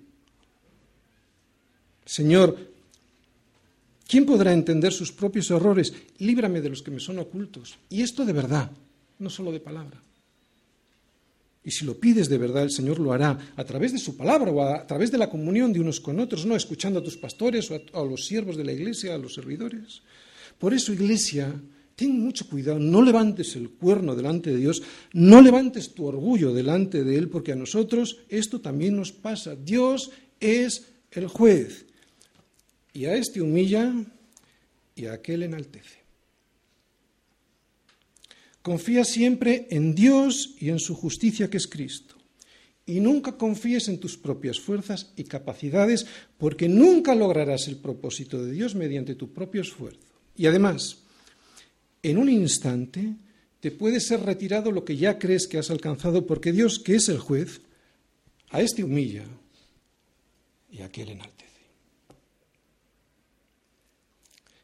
[2.04, 2.72] Señor,
[4.12, 5.94] ¿Quién podrá entender sus propios errores?
[6.18, 7.78] Líbrame de los que me son ocultos.
[7.88, 8.70] Y esto de verdad,
[9.22, 10.02] no solo de palabra.
[11.64, 14.50] Y si lo pides de verdad, el Señor lo hará a través de su palabra
[14.50, 17.70] o a través de la comunión de unos con otros, no escuchando a tus pastores
[17.70, 20.02] o a, los siervos de la iglesia, a los servidores.
[20.58, 21.54] Por eso, iglesia,
[21.94, 27.04] ten mucho cuidado, no levantes el cuerno delante de Dios, no levantes tu orgullo delante
[27.04, 29.54] de Él, porque a nosotros esto también nos pasa.
[29.54, 30.10] Dios
[30.40, 31.86] es el juez.
[32.92, 33.94] Y a este humilla
[34.96, 36.01] y a aquel enaltece.
[38.62, 42.14] Confía siempre en Dios y en su justicia que es Cristo.
[42.86, 46.06] Y nunca confíes en tus propias fuerzas y capacidades,
[46.38, 50.00] porque nunca lograrás el propósito de Dios mediante tu propio esfuerzo.
[50.36, 50.98] Y además,
[52.02, 53.14] en un instante
[53.60, 57.08] te puede ser retirado lo que ya crees que has alcanzado, porque Dios, que es
[57.08, 57.60] el juez,
[58.50, 59.24] a este humilla
[60.70, 61.42] y a aquel enaltece.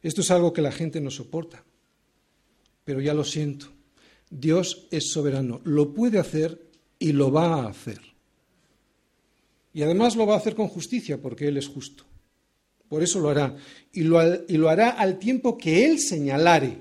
[0.03, 1.65] Esto es algo que la gente no soporta,
[2.85, 3.78] pero ya lo siento.
[4.31, 6.61] Dios es soberano, lo puede hacer
[6.99, 8.01] y lo va a hacer.
[9.73, 12.05] Y además lo va a hacer con justicia porque Él es justo.
[12.89, 13.57] Por eso lo hará.
[13.93, 16.79] Y lo, y lo hará al tiempo que Él señalare,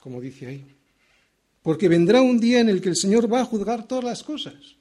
[0.00, 0.64] como dice ahí.
[1.62, 4.76] Porque vendrá un día en el que el Señor va a juzgar todas las cosas.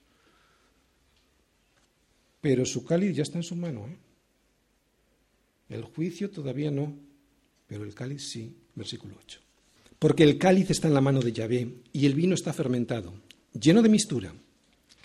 [2.40, 3.88] Pero su cáliz ya está en su mano.
[3.88, 3.98] ¿eh?
[5.70, 6.94] El juicio todavía no,
[7.68, 8.56] pero el cáliz sí.
[8.76, 9.47] Versículo 8
[10.00, 13.14] porque el cáliz está en la mano de Yahvé y el vino está fermentado,
[13.60, 14.34] lleno de mistura,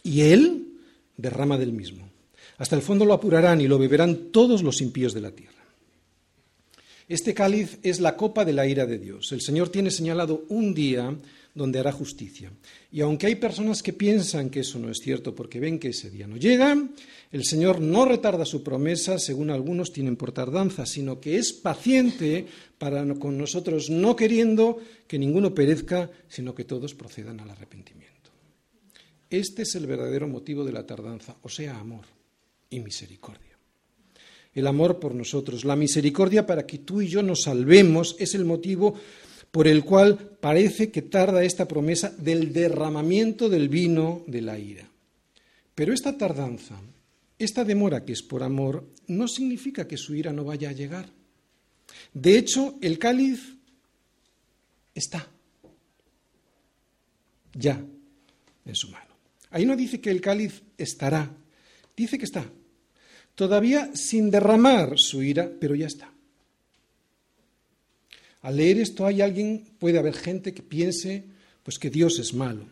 [0.03, 0.69] y él
[1.17, 2.09] derrama del mismo.
[2.59, 5.63] Hasta el fondo lo apurarán y lo beberán todos los impíos de la tierra.
[7.09, 9.33] Este cáliz es la copa de la ira de Dios.
[9.33, 11.15] El Señor tiene señalado un día
[11.55, 12.51] donde hará justicia.
[12.91, 16.11] Y aunque hay personas que piensan que eso no es cierto porque ven que ese
[16.11, 16.77] día no llega,
[17.31, 22.47] el Señor no retarda su promesa, según algunos tienen por tardanza, sino que es paciente
[22.79, 28.13] para con nosotros, no queriendo que ninguno perezca, sino que todos procedan al arrepentimiento.
[29.29, 32.05] Este es el verdadero motivo de la tardanza, o sea, amor
[32.69, 33.59] y misericordia.
[34.55, 38.45] El amor por nosotros, la misericordia para que tú y yo nos salvemos, es el
[38.45, 38.95] motivo
[39.53, 44.89] por el cual parece que tarda esta promesa del derramamiento del vino de la ira.
[45.75, 46.81] Pero esta tardanza,
[47.39, 51.07] esta demora que es por amor, no significa que su ira no vaya a llegar.
[52.15, 53.41] De hecho, el cáliz
[54.95, 55.29] está
[57.55, 57.85] ya
[58.65, 59.13] en su mano.
[59.51, 61.31] Ahí no dice que el cáliz estará,
[61.95, 62.51] dice que está.
[63.35, 66.11] Todavía sin derramar su ira, pero ya está.
[68.43, 71.25] Al leer esto hay alguien, puede haber gente que piense
[71.63, 72.67] pues que Dios es malo.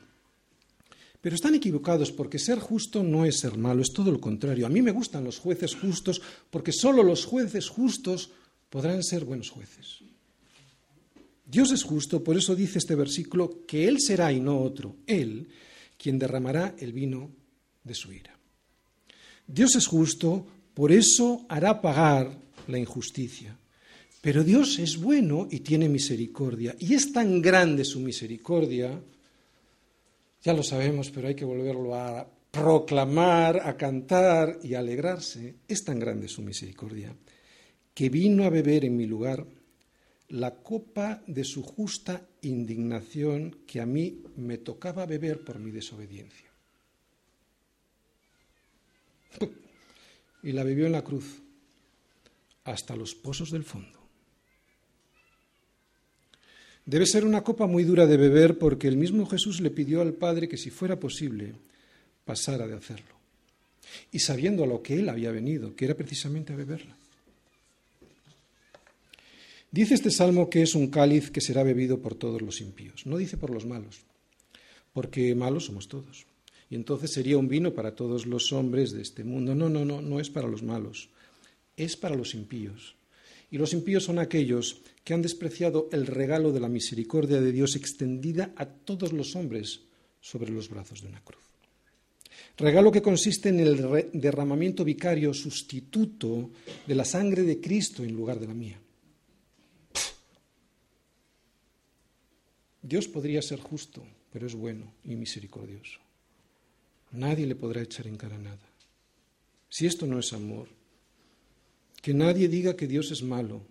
[1.20, 4.66] Pero están equivocados porque ser justo no es ser malo, es todo lo contrario.
[4.66, 8.30] A mí me gustan los jueces justos porque solo los jueces justos
[8.68, 9.98] podrán ser buenos jueces.
[11.44, 15.48] Dios es justo, por eso dice este versículo que Él será y no otro, Él,
[15.98, 17.30] quien derramará el vino
[17.82, 18.38] de su ira.
[19.46, 23.58] Dios es justo, por eso hará pagar la injusticia.
[24.20, 26.76] Pero Dios es bueno y tiene misericordia.
[26.78, 29.00] Y es tan grande su misericordia,
[30.42, 35.54] ya lo sabemos, pero hay que volverlo a proclamar, a cantar y alegrarse.
[35.66, 37.14] Es tan grande su misericordia
[37.94, 39.46] que vino a beber en mi lugar
[40.28, 46.50] la copa de su justa indignación que a mí me tocaba beber por mi desobediencia.
[50.42, 51.42] Y la bebió en la cruz
[52.64, 53.99] hasta los pozos del fondo.
[56.90, 60.12] Debe ser una copa muy dura de beber porque el mismo Jesús le pidió al
[60.12, 61.52] Padre que si fuera posible
[62.24, 63.14] pasara de hacerlo.
[64.10, 66.96] Y sabiendo a lo que él había venido, que era precisamente a beberla.
[69.70, 73.06] Dice este salmo que es un cáliz que será bebido por todos los impíos.
[73.06, 74.00] No dice por los malos,
[74.92, 76.26] porque malos somos todos.
[76.70, 79.54] Y entonces sería un vino para todos los hombres de este mundo.
[79.54, 81.08] No, no, no, no es para los malos,
[81.76, 82.96] es para los impíos.
[83.48, 87.76] Y los impíos son aquellos que han despreciado el regalo de la misericordia de Dios
[87.76, 89.80] extendida a todos los hombres
[90.20, 91.40] sobre los brazos de una cruz.
[92.56, 96.50] Regalo que consiste en el derramamiento vicario sustituto
[96.86, 98.80] de la sangre de Cristo en lugar de la mía.
[102.82, 106.00] Dios podría ser justo, pero es bueno y misericordioso.
[107.12, 108.68] Nadie le podrá echar en cara nada.
[109.68, 110.68] Si esto no es amor,
[112.02, 113.62] que nadie diga que Dios es malo,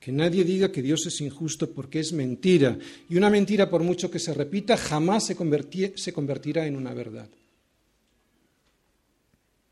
[0.00, 2.78] que nadie diga que Dios es injusto porque es mentira.
[3.10, 7.28] Y una mentira, por mucho que se repita, jamás se, convertirá en una verdad.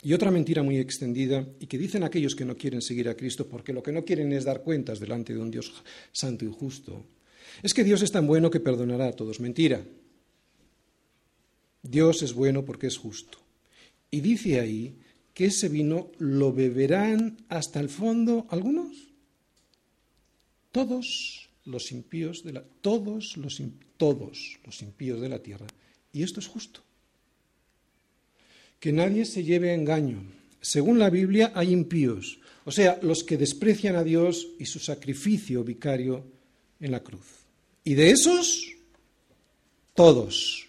[0.02, 3.48] Y otra mentira muy extendida y que dicen aquellos que no quieren seguir a Cristo
[3.48, 5.72] porque lo que no quieren es dar cuentas delante de un Dios
[6.12, 7.04] santo y justo,
[7.62, 9.40] es que Dios es tan bueno que perdonará a todos.
[9.40, 9.82] Mentira.
[11.82, 13.38] Dios es bueno porque es justo.
[14.10, 14.94] Y dice ahí
[15.32, 19.08] que ese vino lo beberán hasta el fondo algunos.
[20.78, 23.60] Todos los impíos de la todos los
[23.96, 25.66] todos los impíos de la tierra.
[26.12, 26.82] Y esto es justo.
[28.78, 30.22] Que nadie se lleve a engaño.
[30.60, 35.64] Según la Biblia hay impíos, o sea, los que desprecian a Dios y su sacrificio
[35.64, 36.22] vicario
[36.78, 37.26] en la cruz.
[37.82, 38.76] Y de esos,
[39.96, 40.68] todos,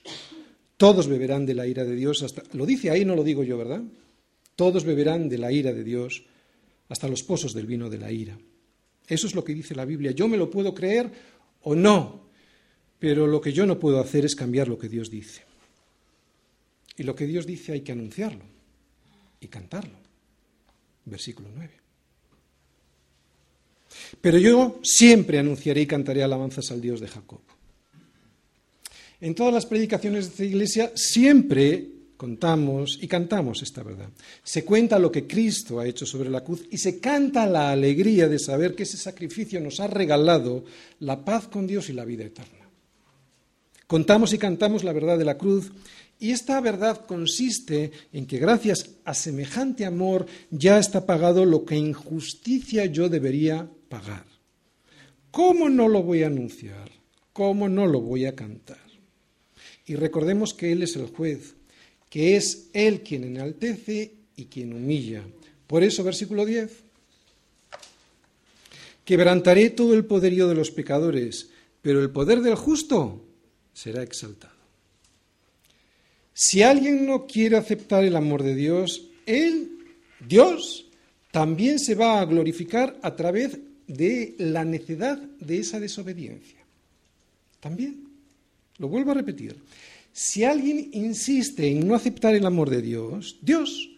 [0.78, 2.42] todos beberán de la ira de Dios hasta...
[2.54, 3.84] Lo dice ahí, no lo digo yo, ¿verdad?
[4.56, 6.24] Todos beberán de la ira de Dios
[6.88, 8.40] hasta los pozos del vino de la ira.
[9.10, 10.12] Eso es lo que dice la Biblia.
[10.12, 11.12] Yo me lo puedo creer
[11.64, 12.30] o no,
[13.00, 15.42] pero lo que yo no puedo hacer es cambiar lo que Dios dice.
[16.96, 18.44] Y lo que Dios dice hay que anunciarlo
[19.40, 19.98] y cantarlo.
[21.06, 21.72] Versículo 9.
[24.22, 27.42] Pero yo siempre anunciaré y cantaré alabanzas al Dios de Jacob.
[29.22, 34.10] En todas las predicaciones de esta iglesia siempre contamos y cantamos esta verdad.
[34.44, 38.28] Se cuenta lo que Cristo ha hecho sobre la cruz y se canta la alegría
[38.28, 40.66] de saber que ese sacrificio nos ha regalado
[41.00, 42.68] la paz con Dios y la vida eterna.
[43.88, 45.72] Contamos y cantamos la verdad de la cruz
[46.20, 51.78] y esta verdad consiste en que gracias a semejante amor ya está pagado lo que
[51.78, 54.26] en justicia yo debería pagar.
[55.32, 56.92] ¿Cómo no lo voy a anunciar?
[57.32, 58.90] ¿Cómo no lo voy a cantar?
[59.86, 61.56] Y recordemos que Él es el juez,
[62.10, 65.24] que es Él quien enaltece y quien humilla.
[65.68, 66.72] Por eso, versículo 10,
[69.06, 71.50] quebrantaré todo el poderío de los pecadores,
[71.82, 73.24] pero el poder del justo
[73.74, 74.60] será exaltado.
[76.34, 79.80] Si alguien no quiere aceptar el amor de Dios, Él,
[80.26, 80.88] Dios,
[81.32, 83.58] también se va a glorificar a través
[83.88, 86.60] de la necedad de esa desobediencia.
[87.60, 88.08] También.
[88.78, 89.58] Lo vuelvo a repetir.
[90.22, 93.90] Si alguien insiste en no aceptar el amor de Dios, Dios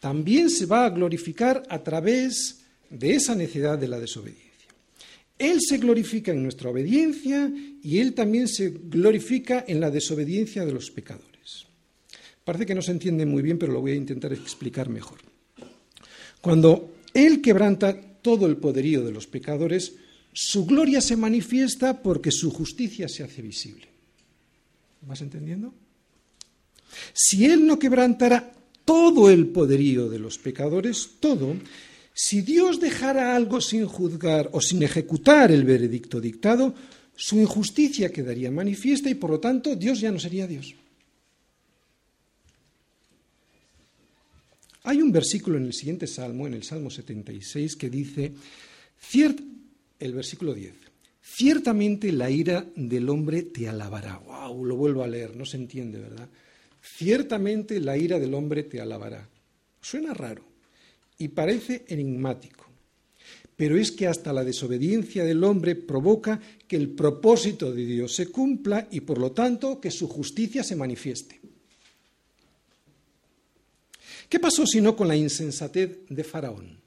[0.00, 2.60] también se va a glorificar a través
[2.90, 4.68] de esa necedad de la desobediencia.
[5.38, 7.50] Él se glorifica en nuestra obediencia
[7.82, 11.64] y Él también se glorifica en la desobediencia de los pecadores.
[12.44, 15.20] Parece que no se entiende muy bien, pero lo voy a intentar explicar mejor.
[16.42, 19.94] Cuando Él quebranta todo el poderío de los pecadores,
[20.34, 23.91] su gloria se manifiesta porque su justicia se hace visible.
[25.02, 25.74] ¿Vas entendiendo?
[27.12, 28.52] Si Él no quebrantara
[28.84, 31.56] todo el poderío de los pecadores, todo,
[32.14, 36.74] si Dios dejara algo sin juzgar o sin ejecutar el veredicto dictado,
[37.16, 40.74] su injusticia quedaría manifiesta y por lo tanto Dios ya no sería Dios.
[44.84, 48.32] Hay un versículo en el siguiente salmo, en el Salmo 76, que dice,
[50.00, 50.74] el versículo 10,
[51.22, 54.18] ciertamente la ira del hombre te alabará.
[54.18, 54.64] ¡Wow!
[54.64, 56.28] Lo vuelvo a leer, no se entiende, ¿verdad?
[56.82, 59.28] Ciertamente la ira del hombre te alabará.
[59.80, 60.44] Suena raro
[61.18, 62.66] y parece enigmático,
[63.56, 68.28] pero es que hasta la desobediencia del hombre provoca que el propósito de Dios se
[68.28, 71.40] cumpla y por lo tanto que su justicia se manifieste.
[74.28, 76.80] ¿Qué pasó si no con la insensatez de Faraón?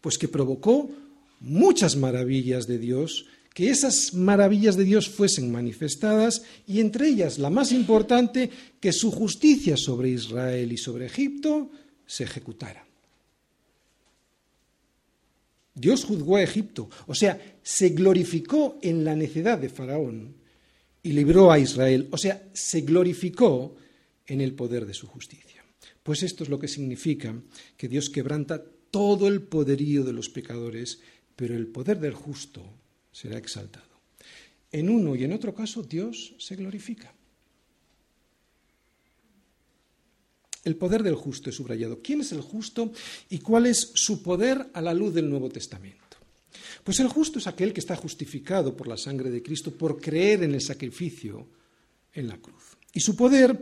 [0.00, 0.90] Pues que provocó
[1.40, 3.26] muchas maravillas de Dios,
[3.58, 9.10] que esas maravillas de Dios fuesen manifestadas y entre ellas la más importante, que su
[9.10, 11.68] justicia sobre Israel y sobre Egipto
[12.06, 12.86] se ejecutara.
[15.74, 20.36] Dios juzgó a Egipto, o sea, se glorificó en la necedad de Faraón
[21.02, 23.74] y libró a Israel, o sea, se glorificó
[24.28, 25.64] en el poder de su justicia.
[26.04, 27.34] Pues esto es lo que significa
[27.76, 31.00] que Dios quebranta todo el poderío de los pecadores,
[31.34, 32.77] pero el poder del justo
[33.12, 33.86] será exaltado.
[34.70, 37.14] En uno y en otro caso Dios se glorifica.
[40.64, 42.02] El poder del justo es subrayado.
[42.02, 42.92] ¿Quién es el justo
[43.30, 46.18] y cuál es su poder a la luz del Nuevo Testamento?
[46.84, 50.42] Pues el justo es aquel que está justificado por la sangre de Cristo por creer
[50.42, 51.46] en el sacrificio
[52.12, 52.76] en la cruz.
[52.92, 53.58] Y su poder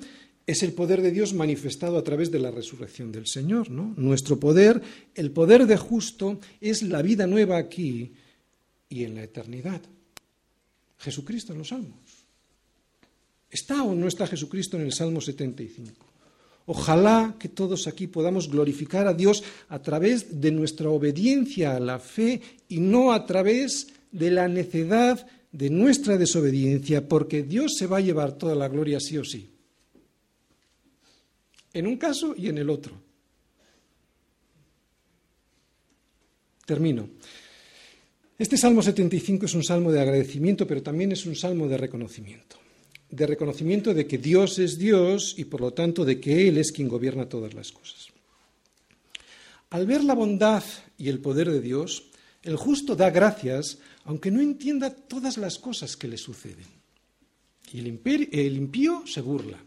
[0.46, 3.94] es el poder de Dios manifestado a través de la resurrección del Señor, ¿no?
[3.96, 4.80] Nuestro poder,
[5.14, 8.12] el poder de justo, es la vida nueva aquí
[8.88, 9.80] y en la eternidad.
[10.98, 12.26] Jesucristo en los salmos.
[13.50, 16.04] ¿Está o no está Jesucristo en el Salmo 75?
[16.66, 22.00] Ojalá que todos aquí podamos glorificar a Dios a través de nuestra obediencia a la
[22.00, 27.98] fe y no a través de la necedad de nuestra desobediencia, porque Dios se va
[27.98, 29.48] a llevar toda la gloria sí o sí.
[31.72, 33.00] En un caso y en el otro.
[36.66, 37.08] Termino.
[38.38, 42.56] Este Salmo 75 es un salmo de agradecimiento, pero también es un salmo de reconocimiento.
[43.08, 46.70] De reconocimiento de que Dios es Dios y por lo tanto de que Él es
[46.70, 48.08] quien gobierna todas las cosas.
[49.70, 50.62] Al ver la bondad
[50.98, 52.10] y el poder de Dios,
[52.42, 56.66] el justo da gracias, aunque no entienda todas las cosas que le suceden.
[57.72, 59.58] Y el, impío se burla.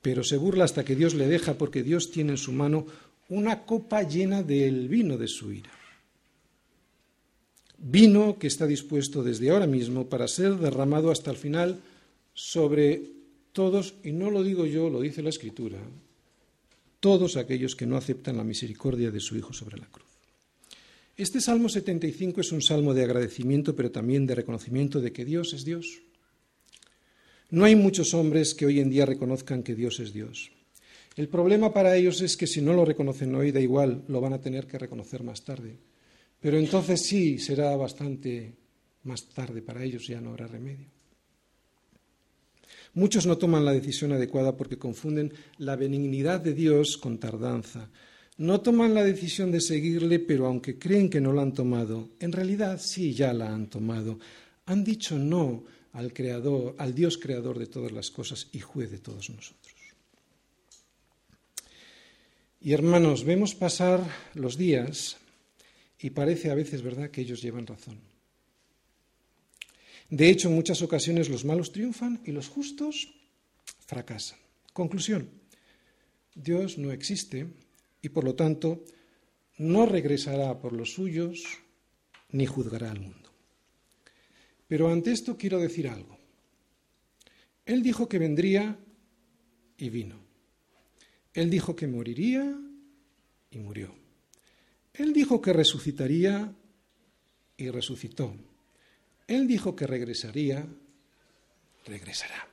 [0.00, 2.86] Pero se burla hasta que Dios le deja porque Dios tiene en su mano
[3.28, 5.77] una copa llena del vino de su ira.
[7.78, 11.78] Vino que está dispuesto desde ahora mismo para ser derramado hasta el final
[12.34, 13.02] sobre
[13.52, 15.78] todos, y no lo digo yo, lo dice la Escritura,
[17.00, 20.06] todos aquellos que no aceptan la misericordia de su Hijo sobre la cruz.
[21.16, 25.52] Este Salmo 75 es un salmo de agradecimiento, pero también de reconocimiento de que Dios
[25.52, 26.02] es Dios.
[27.50, 30.52] No hay muchos hombres que hoy en día reconozcan que Dios es Dios.
[31.16, 34.34] El problema para ellos es que si no lo reconocen hoy, da igual, lo van
[34.34, 35.76] a tener que reconocer más tarde.
[36.40, 38.54] Pero entonces sí será bastante
[39.04, 40.86] más tarde para ellos, ya no habrá remedio.
[42.94, 47.90] Muchos no toman la decisión adecuada porque confunden la benignidad de Dios con tardanza,
[48.38, 52.30] no toman la decisión de seguirle, pero aunque creen que no la han tomado, en
[52.30, 54.20] realidad sí ya la han tomado.
[54.66, 58.98] Han dicho no al creador, al Dios creador de todas las cosas y juez de
[58.98, 59.74] todos nosotros.
[62.60, 65.16] Y hermanos, vemos pasar los días
[66.00, 68.00] y parece a veces, ¿verdad?, que ellos llevan razón.
[70.10, 73.14] De hecho, en muchas ocasiones los malos triunfan y los justos
[73.86, 74.38] fracasan.
[74.72, 75.28] Conclusión.
[76.34, 77.46] Dios no existe
[78.00, 78.84] y por lo tanto
[79.58, 81.42] no regresará por los suyos
[82.30, 83.30] ni juzgará al mundo.
[84.66, 86.16] Pero ante esto quiero decir algo.
[87.66, 88.78] Él dijo que vendría
[89.76, 90.16] y vino.
[91.34, 92.56] Él dijo que moriría
[93.50, 93.94] y murió.
[94.98, 96.52] Él dijo que resucitaría
[97.56, 98.34] y resucitó.
[99.28, 100.66] Él dijo que regresaría,
[101.86, 102.47] regresará.